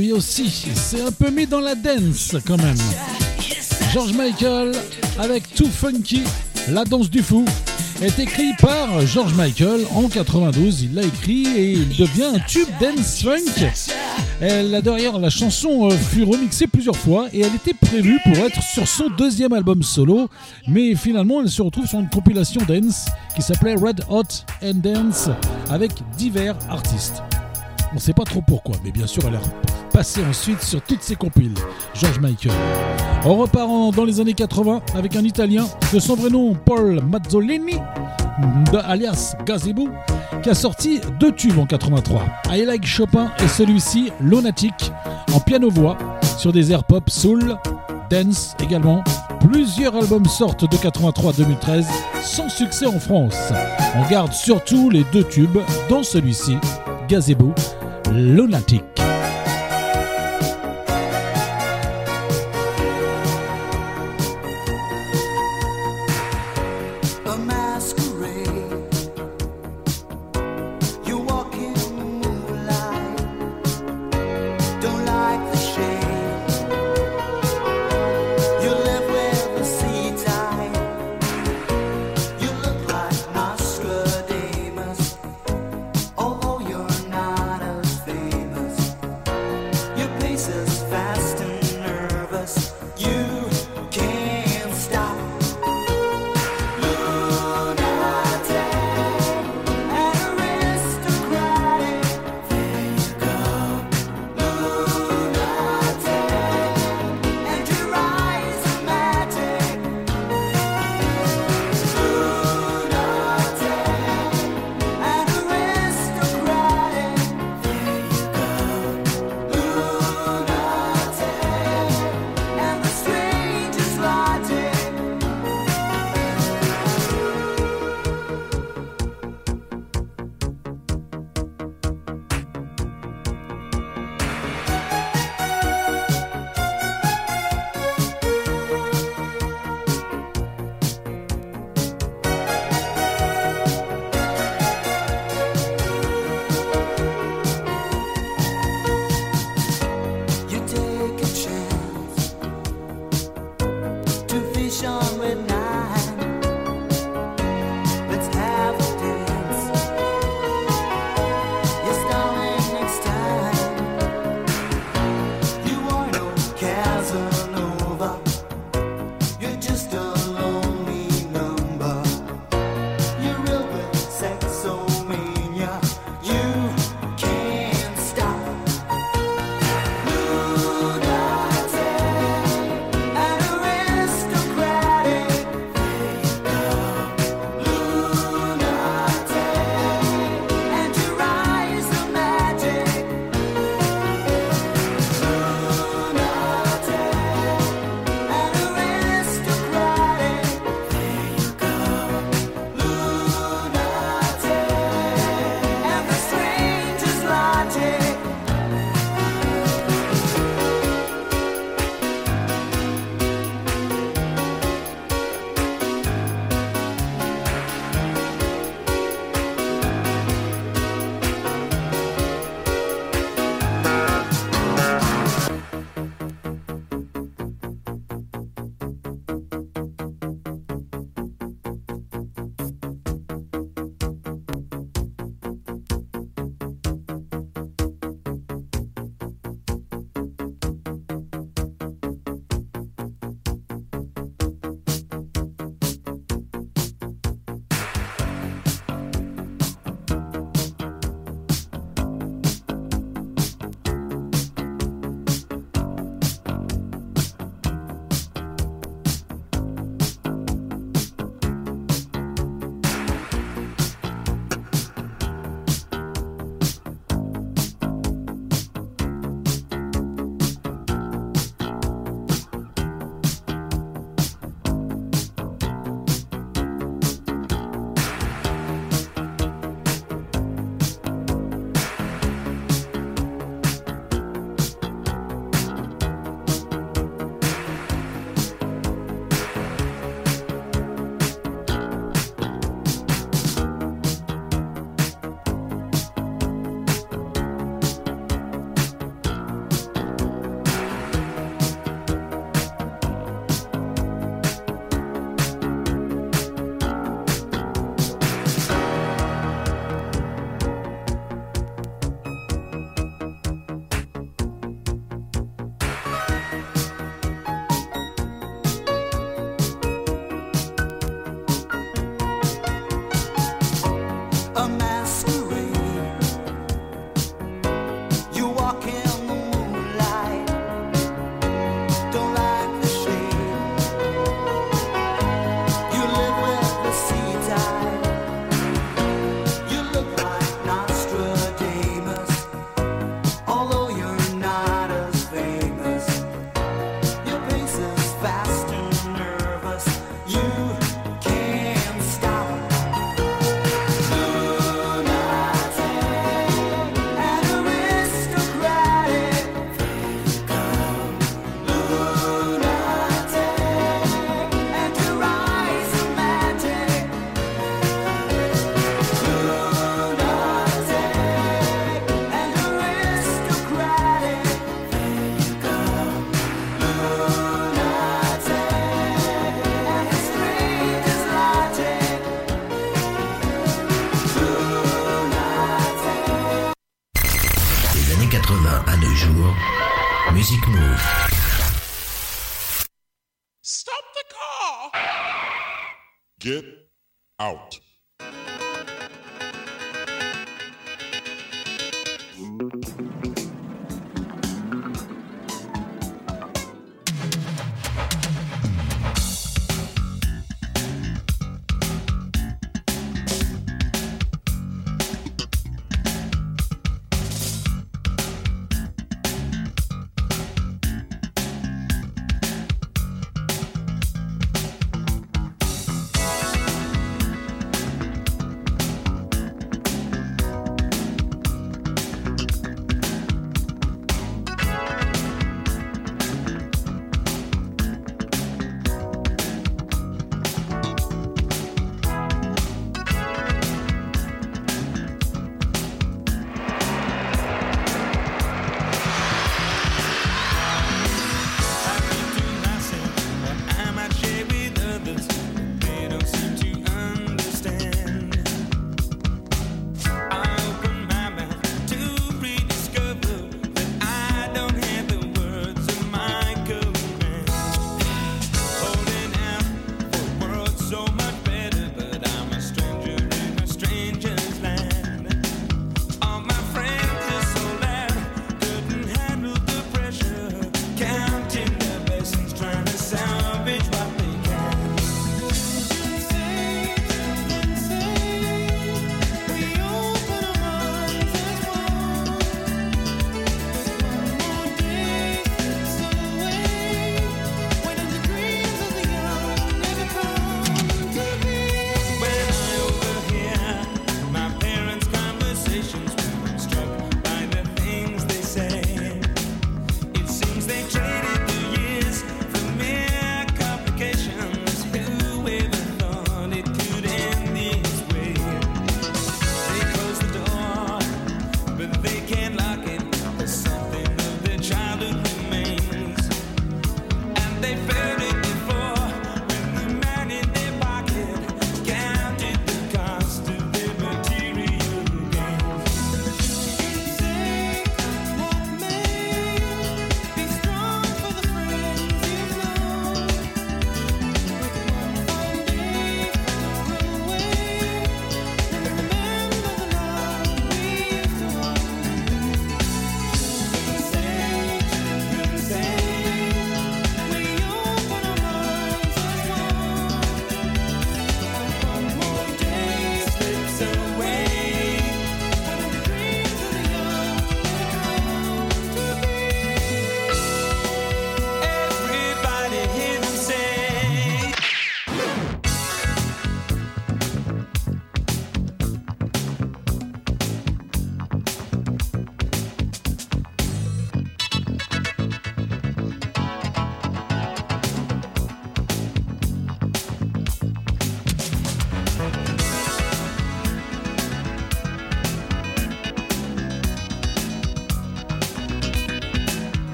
[0.00, 2.78] Lui aussi, c'est un peu mis dans la dance quand même.
[3.92, 4.72] George Michael
[5.18, 6.22] avec Too Funky,
[6.68, 7.44] la danse du fou,
[8.00, 10.84] est écrit par George Michael en 92.
[10.84, 13.68] Il l'a écrit et il devient un tube dance funk.
[14.40, 18.62] Elle, derrière, la chanson euh, fut remixée plusieurs fois et elle était prévue pour être
[18.62, 20.30] sur son deuxième album solo,
[20.66, 23.04] mais finalement elle se retrouve sur une compilation dance
[23.36, 24.22] qui s'appelait Red Hot
[24.62, 25.28] and Dance
[25.68, 27.22] avec divers artistes.
[27.92, 31.02] On ne sait pas trop pourquoi, mais bien sûr elle est passée ensuite sur toutes
[31.02, 31.54] ses compiles.
[31.94, 32.52] George Michael.
[33.24, 37.76] En- dans les années 80 avec un Italien de son vrai nom Paul Mazzolini,
[38.84, 39.88] alias Gazebo,
[40.42, 42.22] qui a sorti deux tubes en 83.
[42.50, 44.92] I Like Chopin et celui-ci, Lunatic,
[45.34, 45.98] en piano-voix,
[46.38, 47.56] sur des airs pop, soul,
[48.10, 49.04] dance également.
[49.50, 51.86] Plusieurs albums sortent de 83 à 2013
[52.22, 53.36] sans succès en France.
[53.96, 55.58] On garde surtout les deux tubes,
[55.88, 56.56] dont celui-ci,
[57.08, 57.52] Gazebo,
[58.12, 58.82] Lunatic.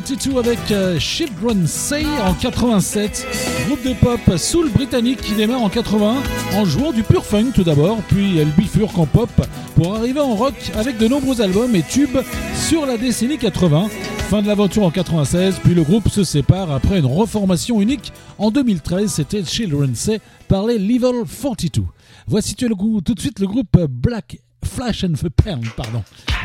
[0.00, 3.28] 42 avec euh, Children Say en 87,
[3.68, 6.16] groupe de pop soul britannique qui démarre en 80
[6.56, 9.30] en jouant du pur funk tout d'abord, puis elle bifurque en pop
[9.76, 12.18] pour arriver en rock avec de nombreux albums et tubes
[12.56, 13.86] sur la décennie 80.
[14.30, 18.50] Fin de l'aventure en 96, puis le groupe se sépare après une reformation unique en
[18.50, 20.18] 2013, c'était Children Say
[20.48, 21.82] par les Level 42.
[22.26, 26.02] Voici tout, tout de suite le groupe Black Flash and the Pan, pardon.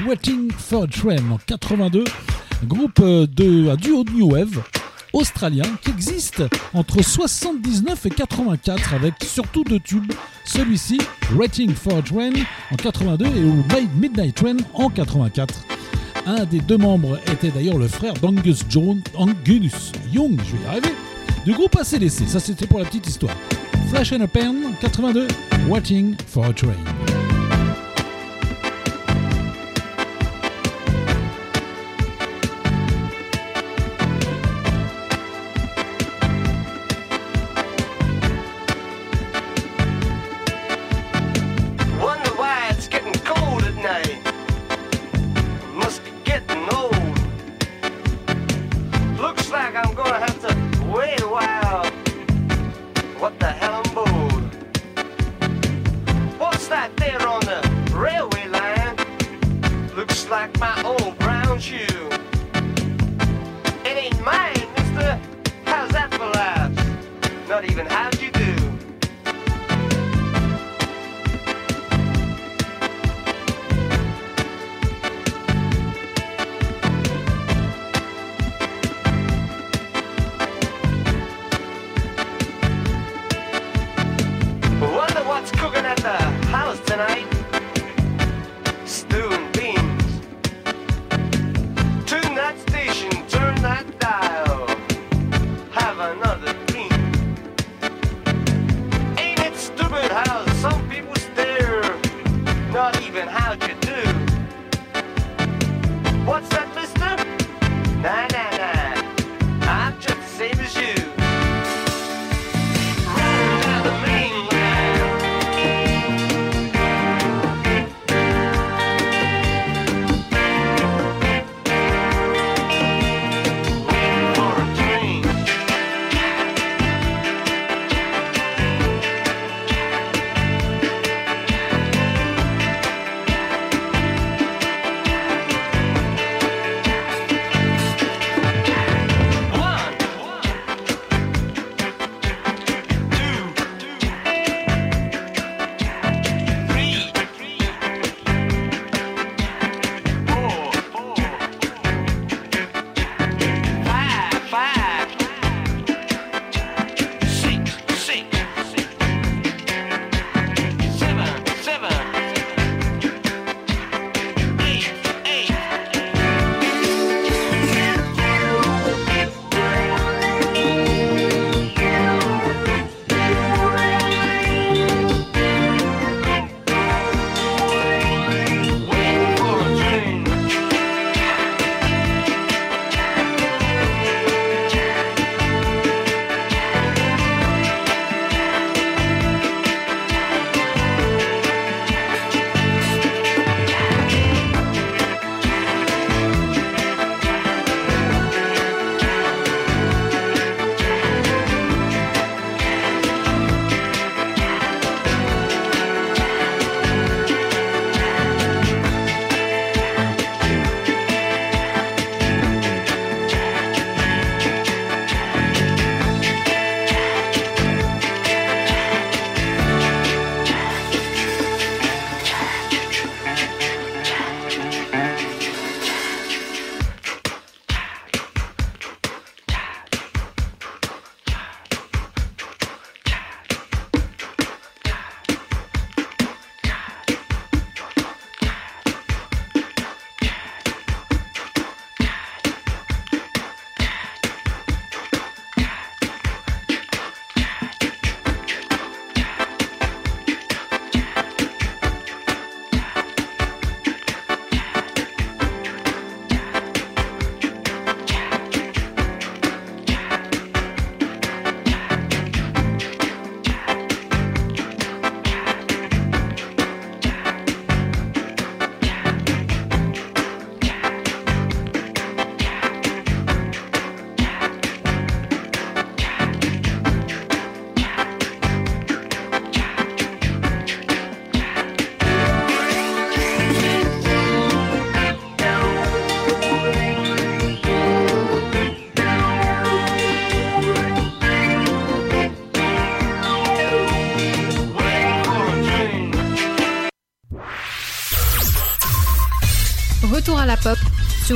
[0.07, 2.03] Waiting for a Train en 82,
[2.65, 4.61] groupe euh, de un duo de New Wave
[5.13, 10.11] australien qui existe entre 79 et 84 avec surtout deux tubes,
[10.45, 10.99] celui-ci
[11.35, 12.33] Waiting for a Train
[12.71, 15.53] en 82 et Midnight Train en 84.
[16.25, 20.67] Un des deux membres était d'ailleurs le frère d'Angus John, Angus Young, je vais y
[20.67, 20.93] arriver,
[21.45, 22.27] du groupe ACDC.
[22.27, 23.35] Ça c'était pour la petite histoire.
[23.89, 25.27] Flash and a Pen 82,
[25.67, 27.28] Waiting for a Train.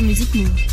[0.04, 0.73] Music Move.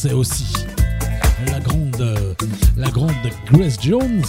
[0.00, 0.44] Français aussi.
[1.46, 3.12] La grande,
[3.52, 4.24] Grace Jones.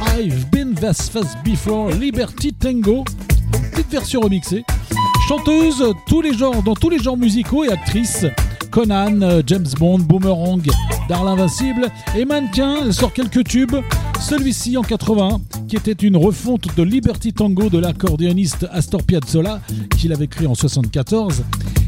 [0.00, 3.04] I've been this fast before Liberty Tango.
[3.72, 4.64] Petite version remixée.
[5.28, 8.26] Chanteuse tous les genres, dans tous les genres musicaux et actrice.
[8.70, 10.62] Conan, James Bond, Boomerang,
[11.08, 12.78] Darl Invincible et mannequin.
[12.84, 13.76] Elle sort quelques tubes.
[14.20, 19.60] Celui-ci en 80, qui était une refonte de Liberty Tango de l'accordéoniste Astor Piazzolla,
[19.96, 21.44] qu'il avait créé en 74.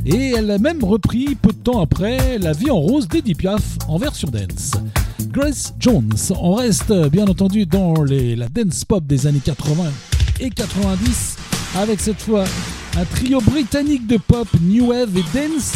[0.08, 3.62] Et elle a même repris peu de temps après La vie en rose d'Edith Piaf
[3.88, 4.70] en version dance.
[5.32, 9.84] Grace Jones, on reste bien entendu dans la dance pop des années 80
[10.38, 11.36] et 90
[11.76, 12.44] avec cette fois
[12.96, 15.74] un trio britannique de pop, new wave et dance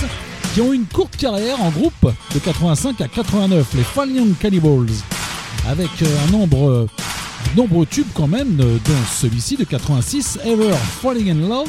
[0.55, 4.87] qui ont une courte carrière en groupe de 85 à 89, les Fall Young Cannibals,
[5.69, 6.87] avec euh, un nombre,
[7.57, 11.69] nombreux tubes quand même, euh, dont celui-ci de 86, Ever Falling in Love,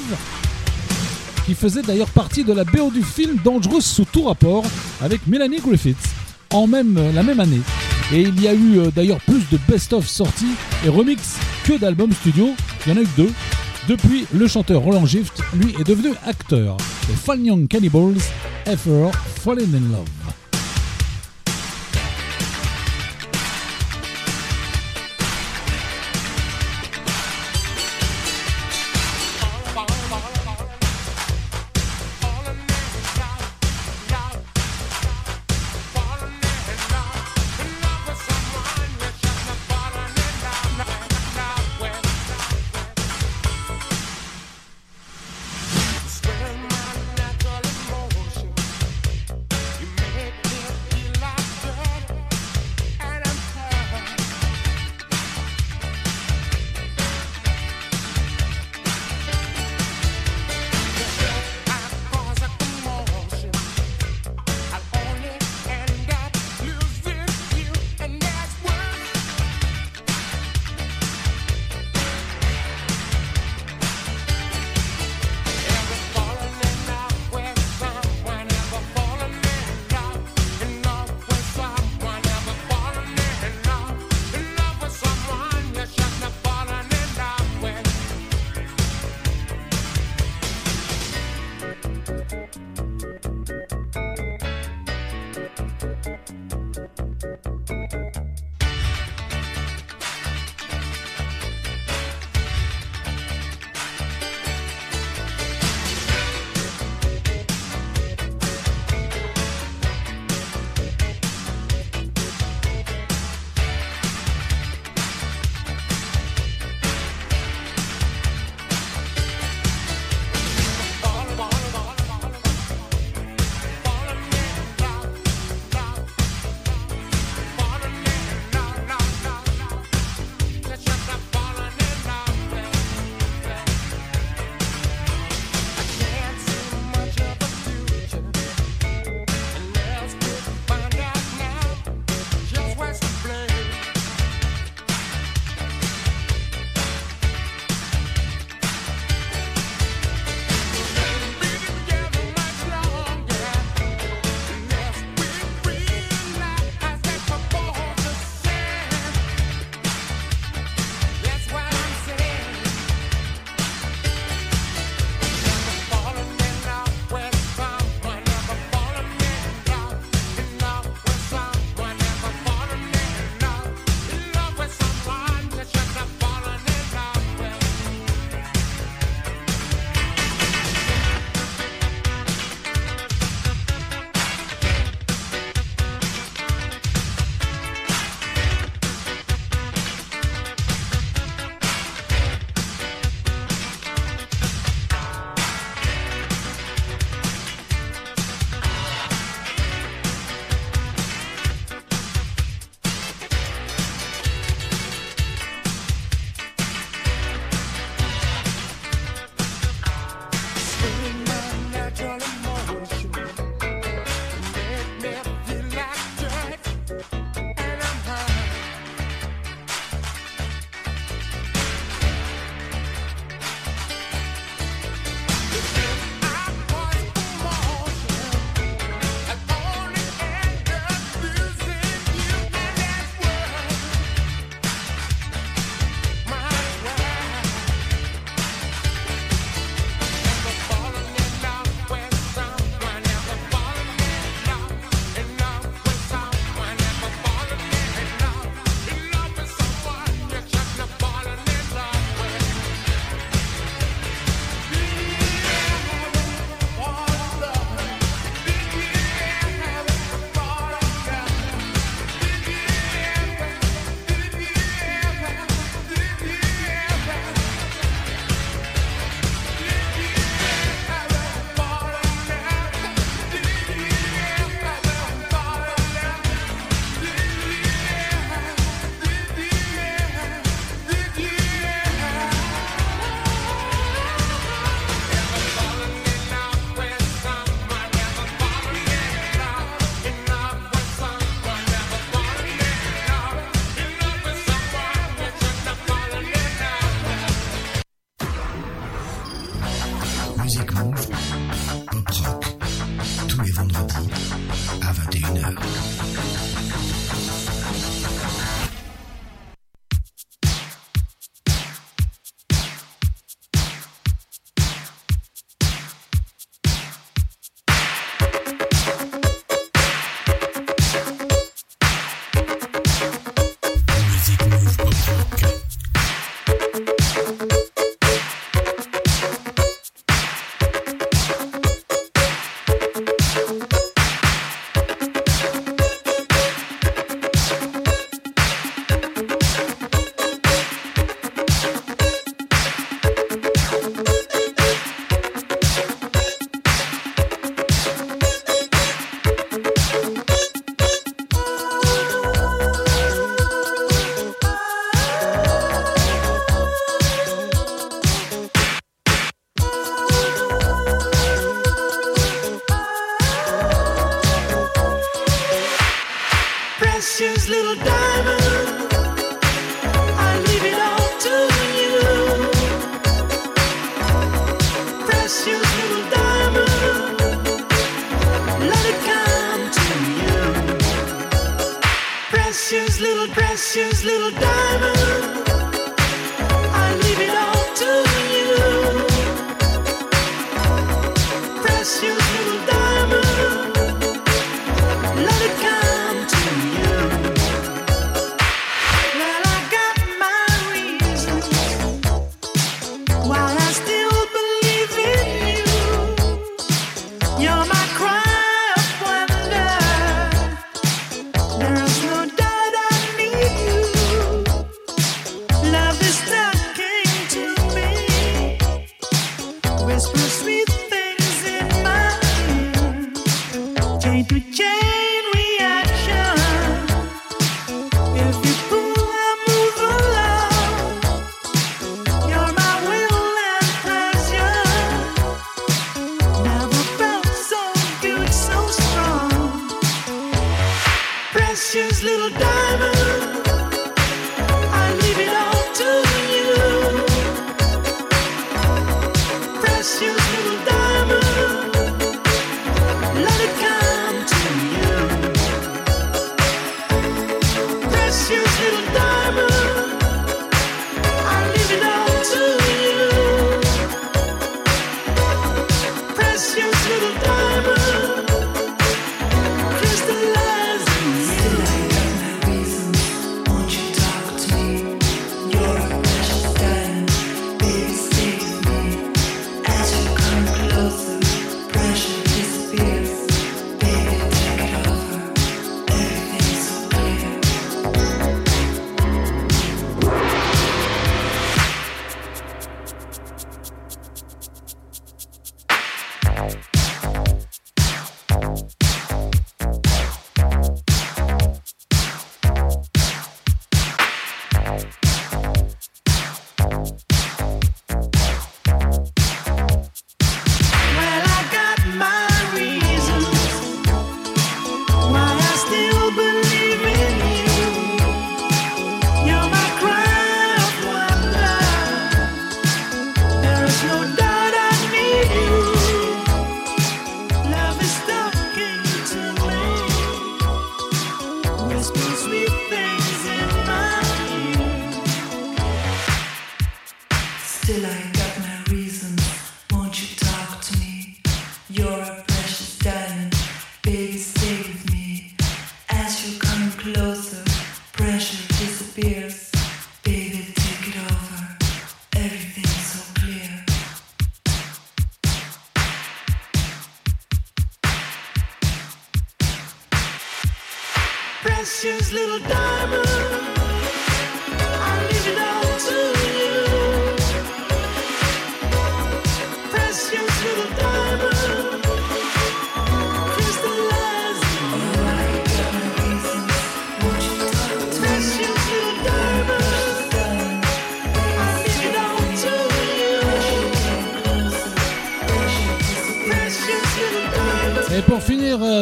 [1.46, 4.64] qui faisait d'ailleurs partie de la BO du film Dangereuse sous tout rapport
[5.02, 6.10] avec Melanie Griffiths
[6.54, 7.62] en même, la même année.
[8.14, 10.54] Et il y a eu euh, d'ailleurs plus de best-of sortis
[10.86, 12.50] et remix que d'albums studio.
[12.86, 13.32] Il y en a eu deux.
[13.88, 16.78] Depuis, le chanteur Roland Gift, lui, est devenu acteur.
[17.08, 18.22] Les Fall Young Cannibals,
[18.66, 19.10] Ever
[19.44, 20.21] Fallen in Love.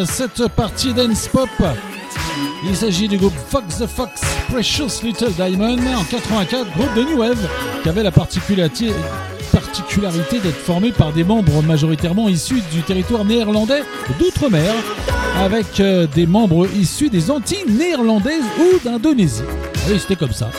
[0.05, 1.49] Cette partie dance pop,
[2.67, 4.21] il s'agit du groupe Fox the Fox
[4.51, 7.47] Precious Little Diamond en 84, groupe de New Wave
[7.84, 8.88] qui avait la particularité,
[10.43, 13.84] d'être formé par des membres majoritairement issus du territoire néerlandais
[14.19, 14.73] d'outre-mer,
[15.38, 19.43] avec euh, des membres issus des Antilles néerlandaises ou d'Indonésie.
[19.47, 20.49] Ah Oui, c'était comme ça.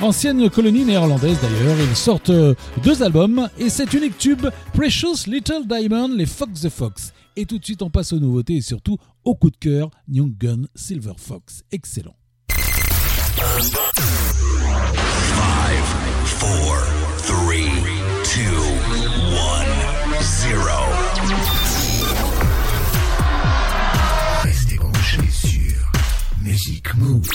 [0.00, 5.66] Ancienne colonie néerlandaise d'ailleurs, ils sortent euh, deux albums et cet unique tube Precious Little
[5.66, 7.12] Diamond, les Fox the Fox.
[7.36, 10.36] Et tout de suite on passe aux nouveautés et surtout au coup de cœur, Young
[10.36, 11.64] Gun Silver Fox.
[11.72, 12.16] Excellent.
[13.36, 13.80] Five,
[16.24, 16.76] four,
[17.18, 17.70] three,
[18.22, 18.56] two,
[19.34, 19.66] one,
[20.22, 20.78] zero.
[24.42, 25.92] Restez branchés sur
[26.40, 27.28] Music Move.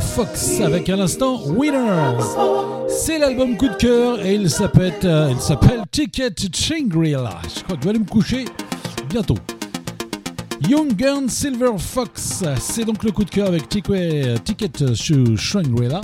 [0.00, 2.22] Fox avec à l'instant Winners.
[2.88, 5.32] C'est l'album coup de cœur et il s'appelle, euh,
[5.90, 7.40] Ticket Shangri-La.
[7.54, 8.44] Je crois que je vais aller me coucher
[9.08, 9.36] bientôt.
[10.68, 14.38] Young Guns Silver Fox, c'est donc le coup de cœur avec Ticket,
[14.68, 16.00] to Shangri-La.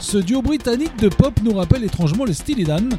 [0.00, 2.90] Ce duo britannique de pop nous rappelle étrangement les Steely Dan,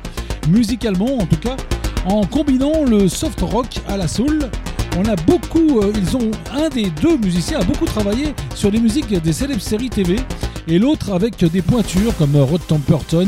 [0.50, 1.58] musicalement en tout cas,
[2.06, 4.40] en combinant le soft rock à la soul.
[4.98, 8.80] On a beaucoup, euh, ils ont un des deux musiciens a beaucoup travaillé sur les
[8.80, 10.18] musiques des célèbres séries TV
[10.68, 13.28] et l'autre avec des pointures comme Rod Temperton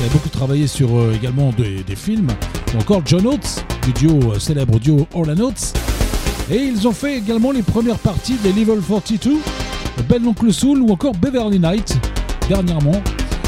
[0.00, 2.28] qui a beaucoup travaillé sur euh, également des, films,
[2.74, 5.74] ou encore John Oates, du duo, euh, célèbre duo All Oates.
[6.50, 9.38] Et ils ont fait également les premières parties des Level 42,
[10.08, 11.98] Ben Oncle Soul ou encore Beverly Night,
[12.48, 13.02] dernièrement.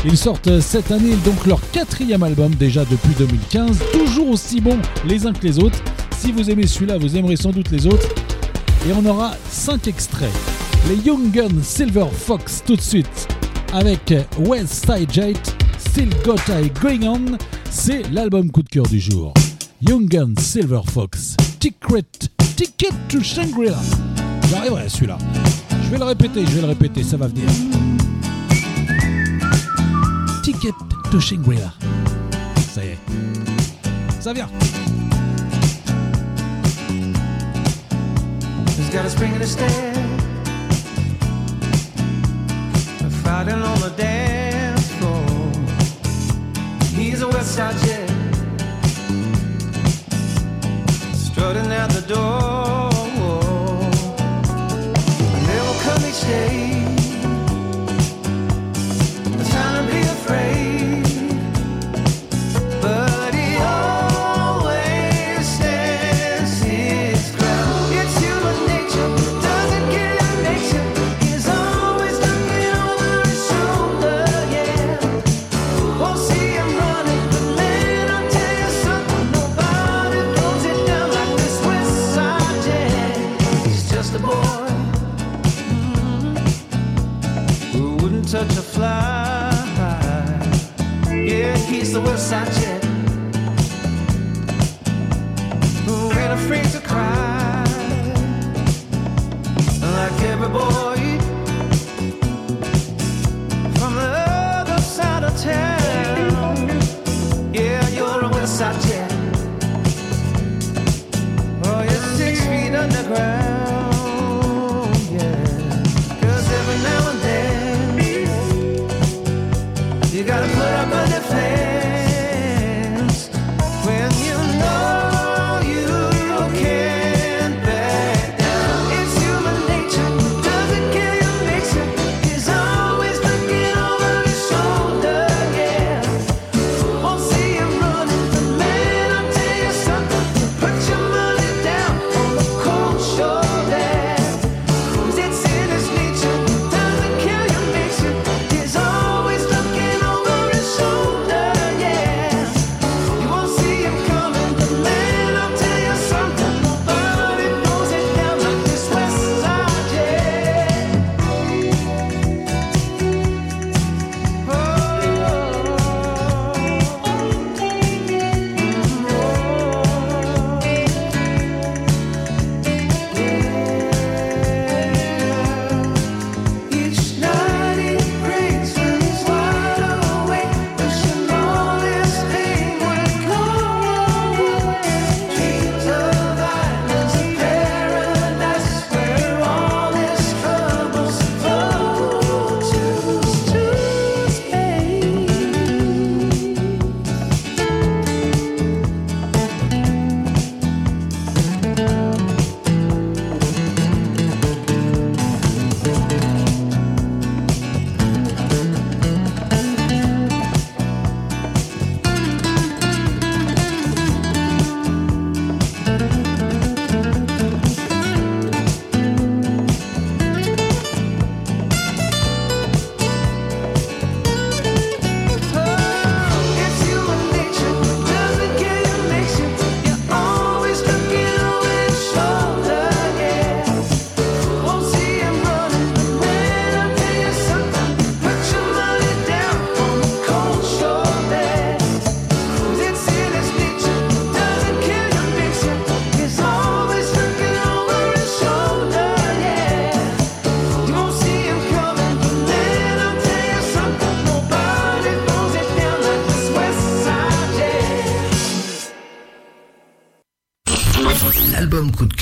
[0.05, 4.79] Ils sortent euh, cette année donc leur quatrième album déjà depuis 2015, toujours aussi bons
[5.07, 5.79] les uns que les autres.
[6.19, 8.09] Si vous aimez celui-là, vous aimerez sans doute les autres.
[8.89, 10.62] Et on aura 5 extraits.
[10.89, 11.33] Les Young
[11.63, 13.29] Silver Fox tout de suite
[13.73, 15.37] avec West Side
[15.79, 17.39] Still Got I Going On.
[17.71, 19.33] C'est l'album coup de cœur du jour.
[19.81, 22.03] Young Silver Fox, Ticket,
[22.57, 23.79] Ticket to Shangri-La.
[24.51, 25.19] J'arriverai à celui-là.
[25.85, 27.49] Je vais le répéter, je vais le répéter, ça va venir.
[30.43, 30.75] Ticket
[31.11, 31.73] to Shangri-La.
[32.73, 32.99] Ça y est.
[34.21, 34.49] Ça vient.
[43.45, 45.27] Fighting on the dance floor.
[46.95, 48.09] He's a West Side jet.
[51.13, 52.72] Strutting out the door.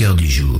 [0.09, 0.59] Du jour.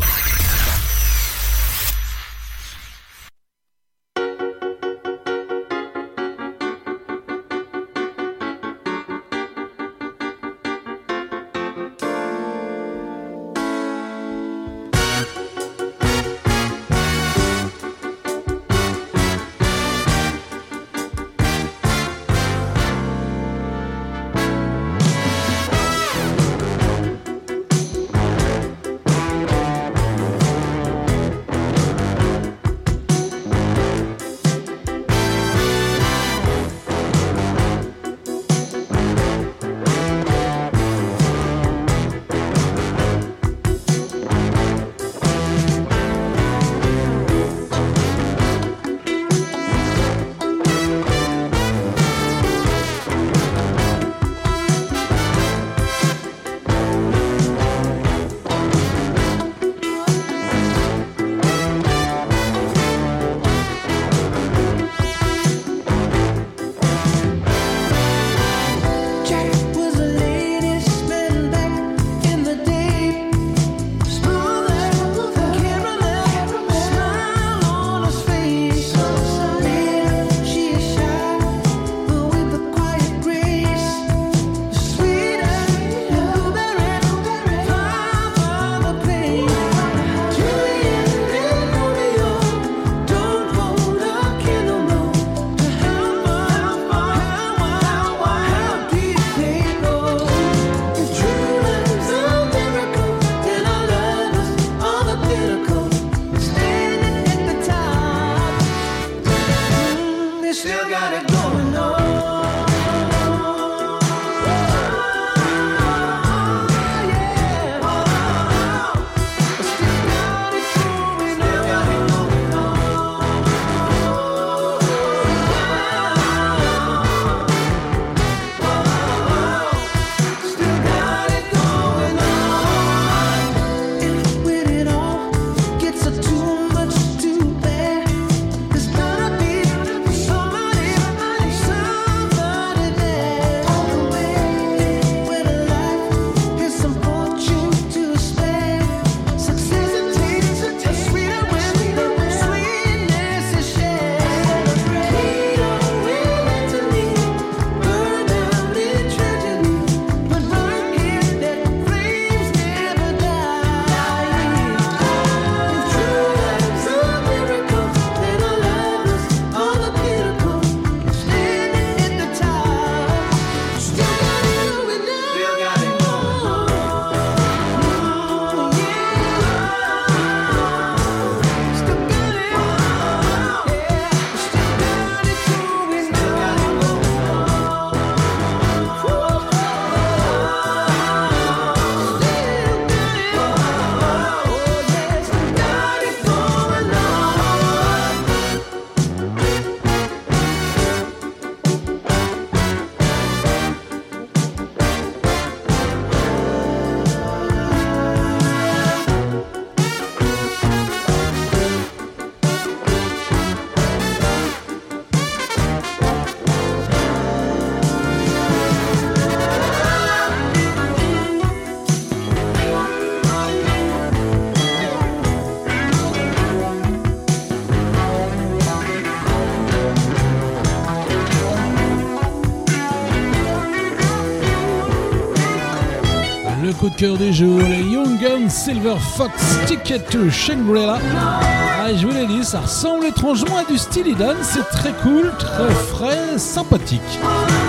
[237.22, 239.32] des les Young Guns Silver Fox
[239.68, 240.98] Ticket to Shangri-La.
[241.14, 245.32] Ah, je vous l'ai dit, ça ressemble étrangement à du style Dan, c'est très cool,
[245.38, 247.00] très frais, sympathique.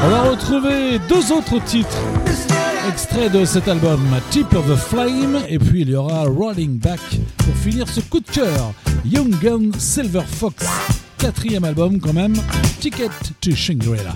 [0.06, 1.98] On va retrouver deux autres titres
[2.88, 4.00] extraits de cet album,
[4.30, 7.00] Tip of the Flame, et puis il y aura Rolling Back
[7.36, 8.72] pour finir ce coup de cœur,
[9.04, 10.66] Young Guns Silver Fox,
[11.18, 12.34] quatrième album quand même,
[12.80, 13.10] Ticket
[13.42, 14.14] to Shangri-La.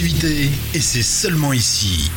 [0.00, 2.10] et c'est seulement ici.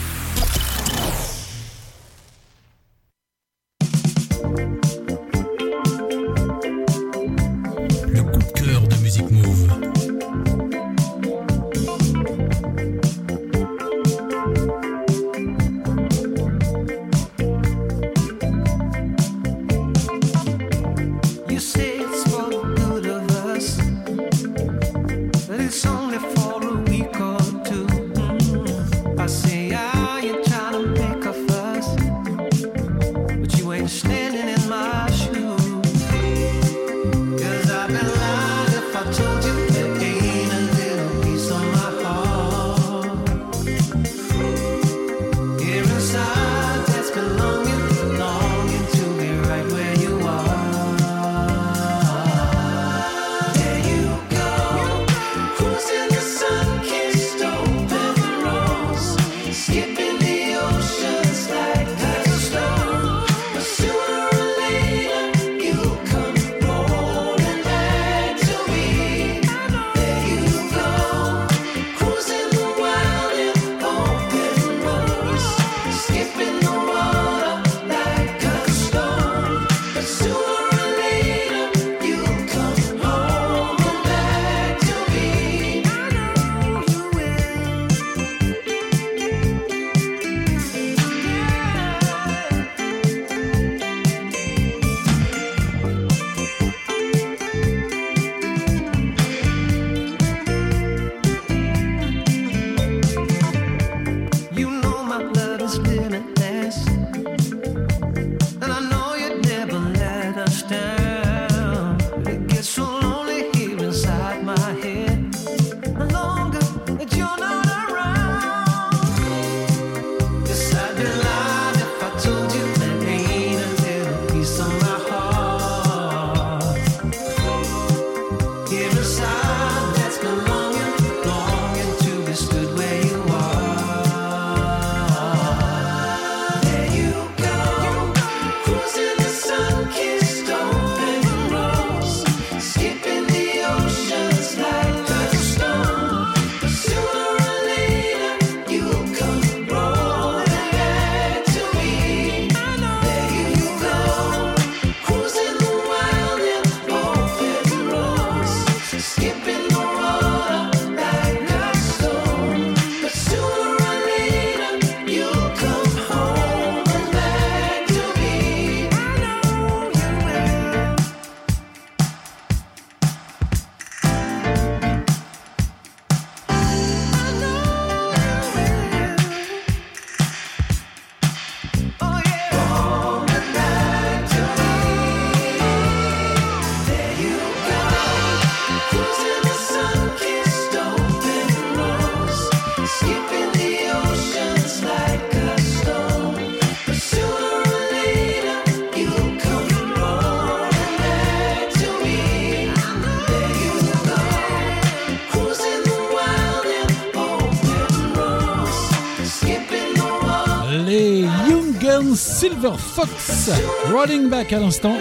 [212.42, 213.52] Silver Fox,
[213.94, 214.96] Rolling Back à l'instant.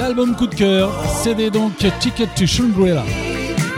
[0.00, 3.04] L'album coup de cœur, CD donc Ticket to Shangri-La.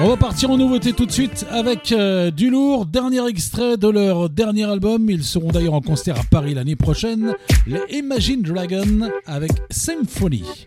[0.01, 3.89] On va partir en nouveauté tout de suite avec euh, du lourd, dernier extrait de
[3.89, 5.11] leur dernier album.
[5.11, 7.35] Ils seront d'ailleurs en concert à Paris l'année prochaine.
[7.67, 10.67] Les Imagine Dragon avec Symphony.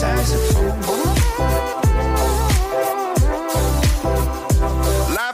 [0.00, 0.18] Life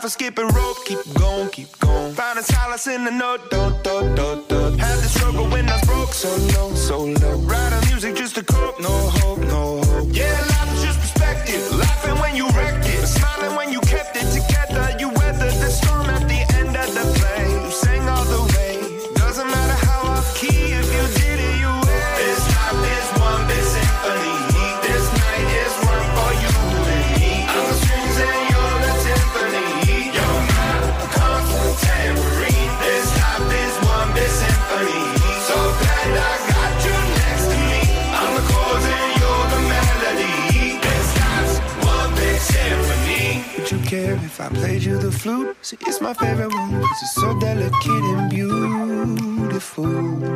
[0.04, 2.12] is skipping rope, keep going, keep going.
[2.14, 4.76] Finding solace in the note, do, do, do, do.
[4.76, 7.38] Had the struggle when I broke, so low, so low.
[7.42, 9.75] Writing music just to cope, no hope, no
[44.38, 45.56] if I played you the flute?
[45.62, 49.86] See, it's my favorite one, cause it's so delicate and beautiful.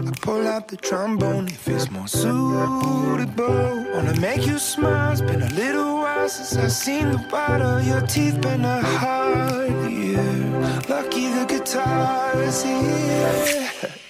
[0.09, 3.85] I pull out the trombone if it's more suitable.
[3.93, 7.19] Wanna make you smile, it's been a little while since I've seen the
[7.61, 10.23] of your teeth, been a hard year.
[10.89, 14.10] Lucky the guitar is here.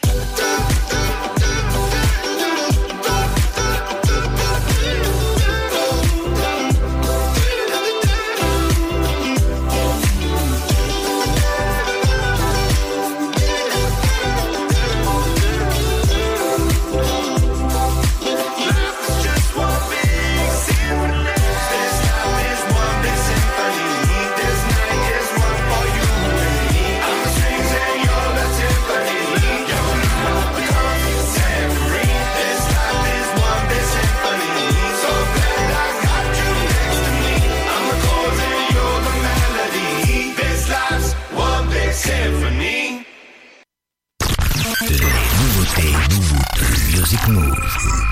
[46.60, 47.58] Music Move.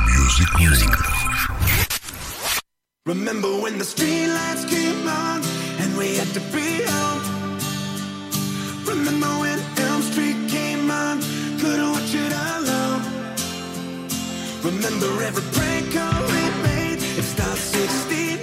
[0.07, 1.49] Music, music Move.
[3.05, 5.43] Remember when the streetlights came on
[5.81, 7.21] and we had to be home?
[8.87, 11.21] Remember when Elm Street came on,
[11.61, 13.03] couldn't watch it alone?
[14.63, 18.41] Remember every prank call we made, it's not 69.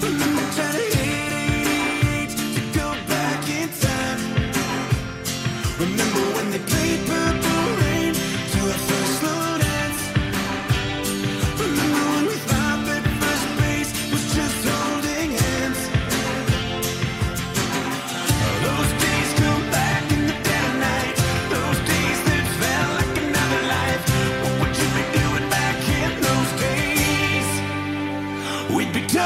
[0.00, 1.05] Remember trying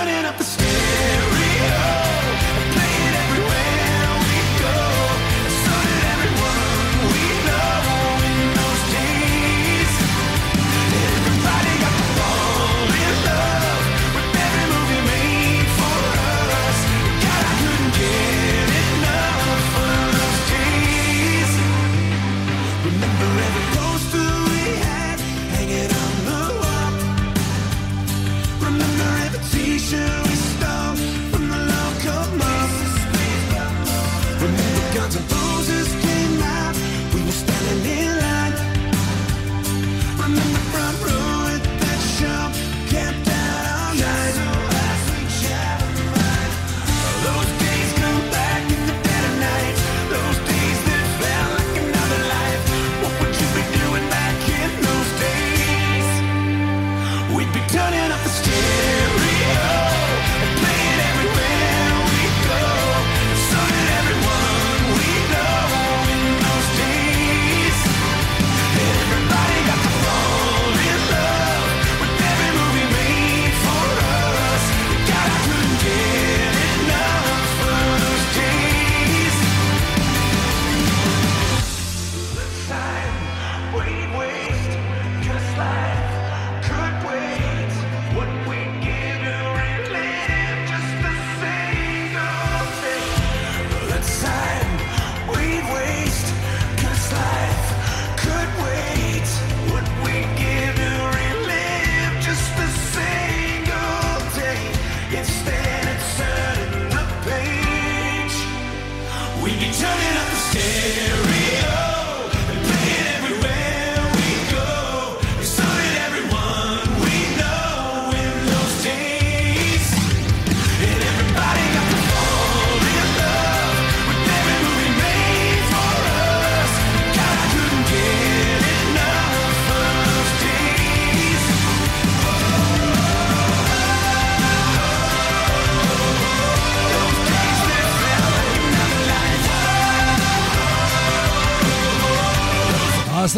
[0.04, 0.49] burning up the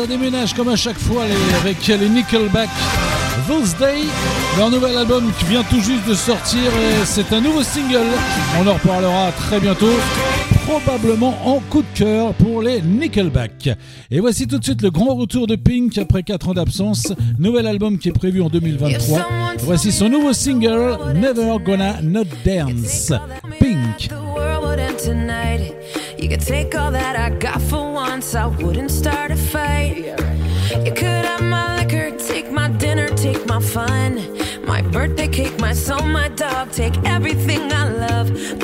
[0.02, 1.22] ça déménage comme à chaque fois
[1.60, 2.68] avec les Nickelback.
[3.47, 3.74] Those
[4.58, 6.72] leur nouvel album qui vient tout juste de sortir,
[7.05, 8.06] c'est un nouveau single.
[8.60, 9.92] On en reparlera très bientôt,
[10.66, 13.70] probablement en coup de cœur pour les Nickelback.
[14.10, 17.12] Et voici tout de suite le grand retour de Pink après 4 ans d'absence.
[17.39, 19.28] Nouvel album qui est prévu en 2023.
[19.58, 23.12] Voici son nouveau single, Never Gonna Not Dance.
[23.60, 24.10] Pink.
[28.12, 29.97] Once, I wouldn't start a fight.
[30.84, 34.10] You could have my liquor, take my dinner, take my fun.
[34.66, 38.61] My birthday cake, my soul, my dog, take everything I love.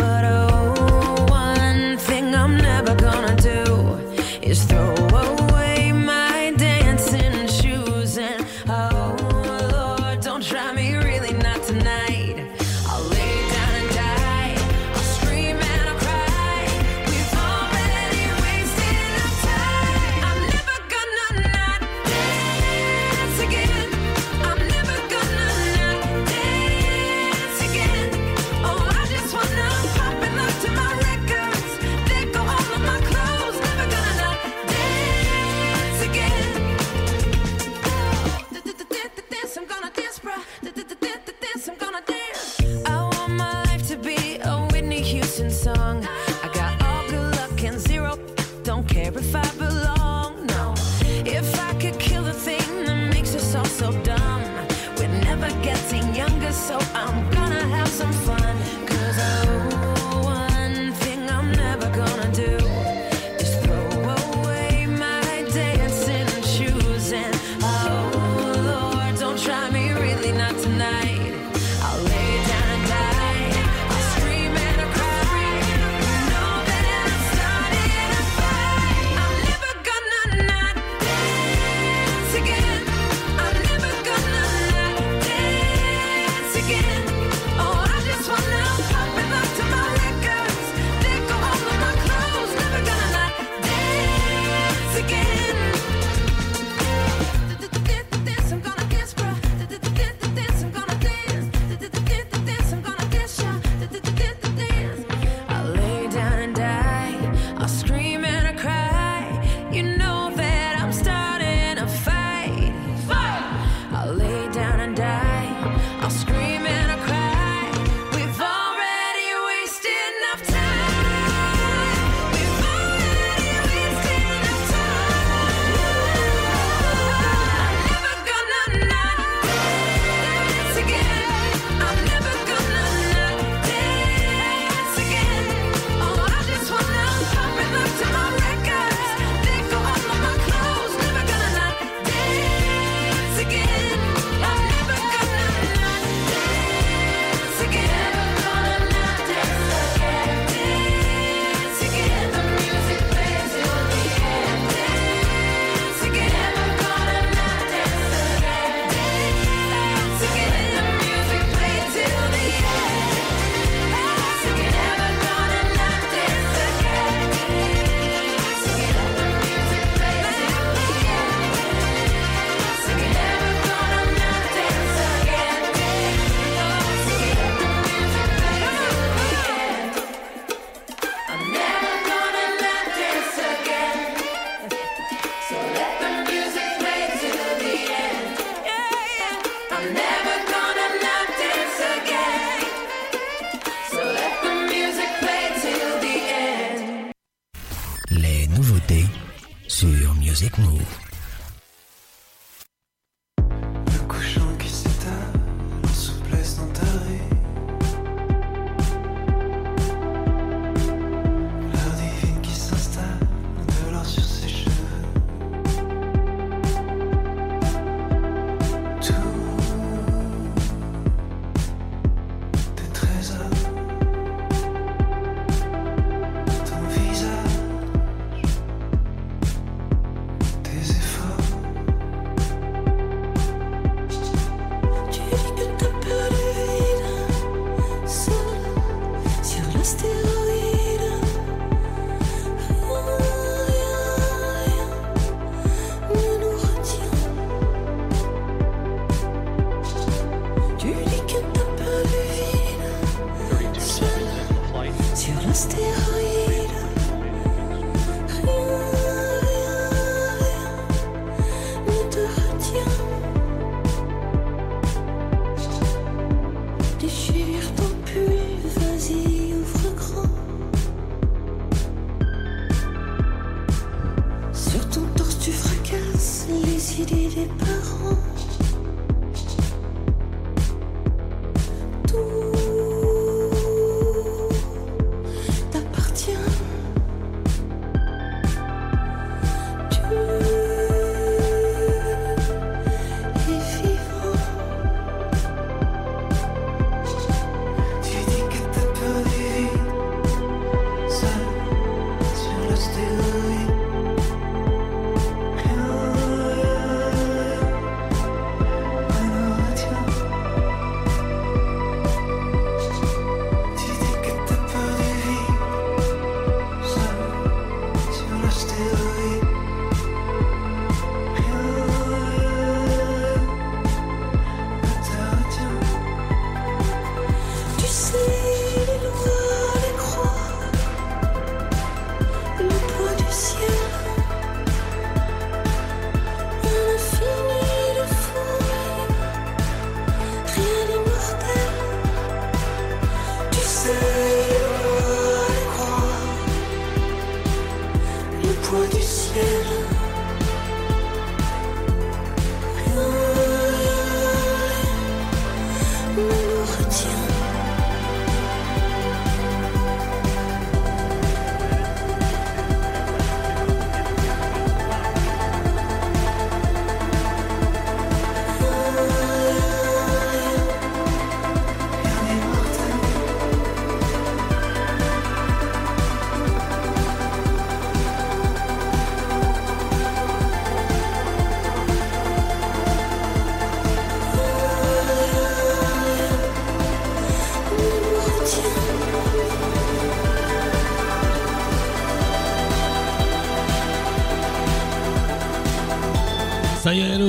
[200.58, 201.07] Move.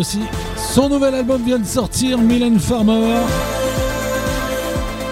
[0.04, 3.18] Son nouvel album vient de sortir, Mylène Farmer.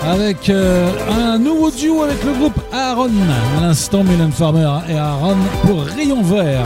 [0.06, 3.10] Avec euh, un nouveau duo avec le groupe Aaron.
[3.58, 6.64] À l'instant, Mylène Farmer et Aaron pour Rayon Vert.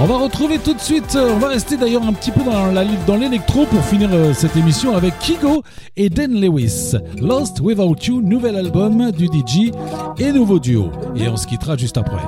[0.00, 2.66] On va retrouver tout de suite, euh, on va rester d'ailleurs un petit peu dans
[2.72, 5.62] la- dans l'électro pour finir euh, cette émission avec Kigo
[5.96, 6.94] et Dan Lewis.
[7.20, 9.70] Lost Without You, nouvel album du DJ
[10.18, 10.90] et nouveau duo.
[11.16, 12.22] Et on se quittera juste après.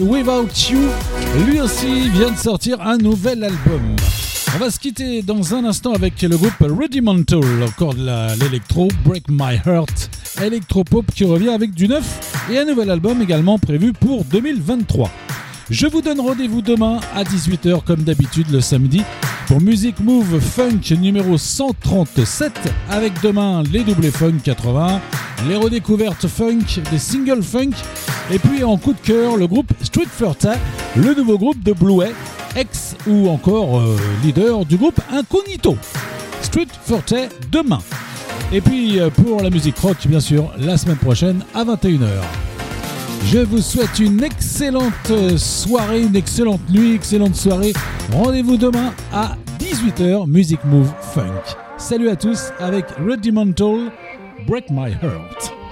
[0.00, 0.88] Without You,
[1.46, 3.80] lui aussi vient de sortir un nouvel album.
[4.54, 9.24] On va se quitter dans un instant avec le groupe Rudimental, encore de l'électro, Break
[9.28, 10.10] My Heart,
[10.42, 15.10] électropop qui revient avec du neuf et un nouvel album également prévu pour 2023.
[15.70, 19.02] Je vous donne rendez-vous demain à 18h comme d'habitude le samedi
[19.46, 22.52] pour Music Move Funk numéro 137
[22.90, 25.00] avec demain les doublés funk 80,
[25.48, 27.72] les redécouvertes funk, des singles funk
[28.30, 30.56] et puis en coup de cœur le groupe Street Flirta,
[30.96, 32.12] le nouveau groupe de Bluey,
[32.56, 35.76] ex ou encore euh, leader du groupe Incognito.
[36.42, 37.80] Street Flirta demain.
[38.52, 42.08] Et puis euh, pour la musique rock bien sûr la semaine prochaine à 21h.
[43.26, 47.72] Je vous souhaite une excellente euh, soirée, une excellente nuit, excellente soirée.
[48.12, 51.56] Rendez-vous demain à 18h, Music Move Funk.
[51.78, 53.90] Salut à tous avec Rudimental,
[54.46, 55.63] Break My Heart.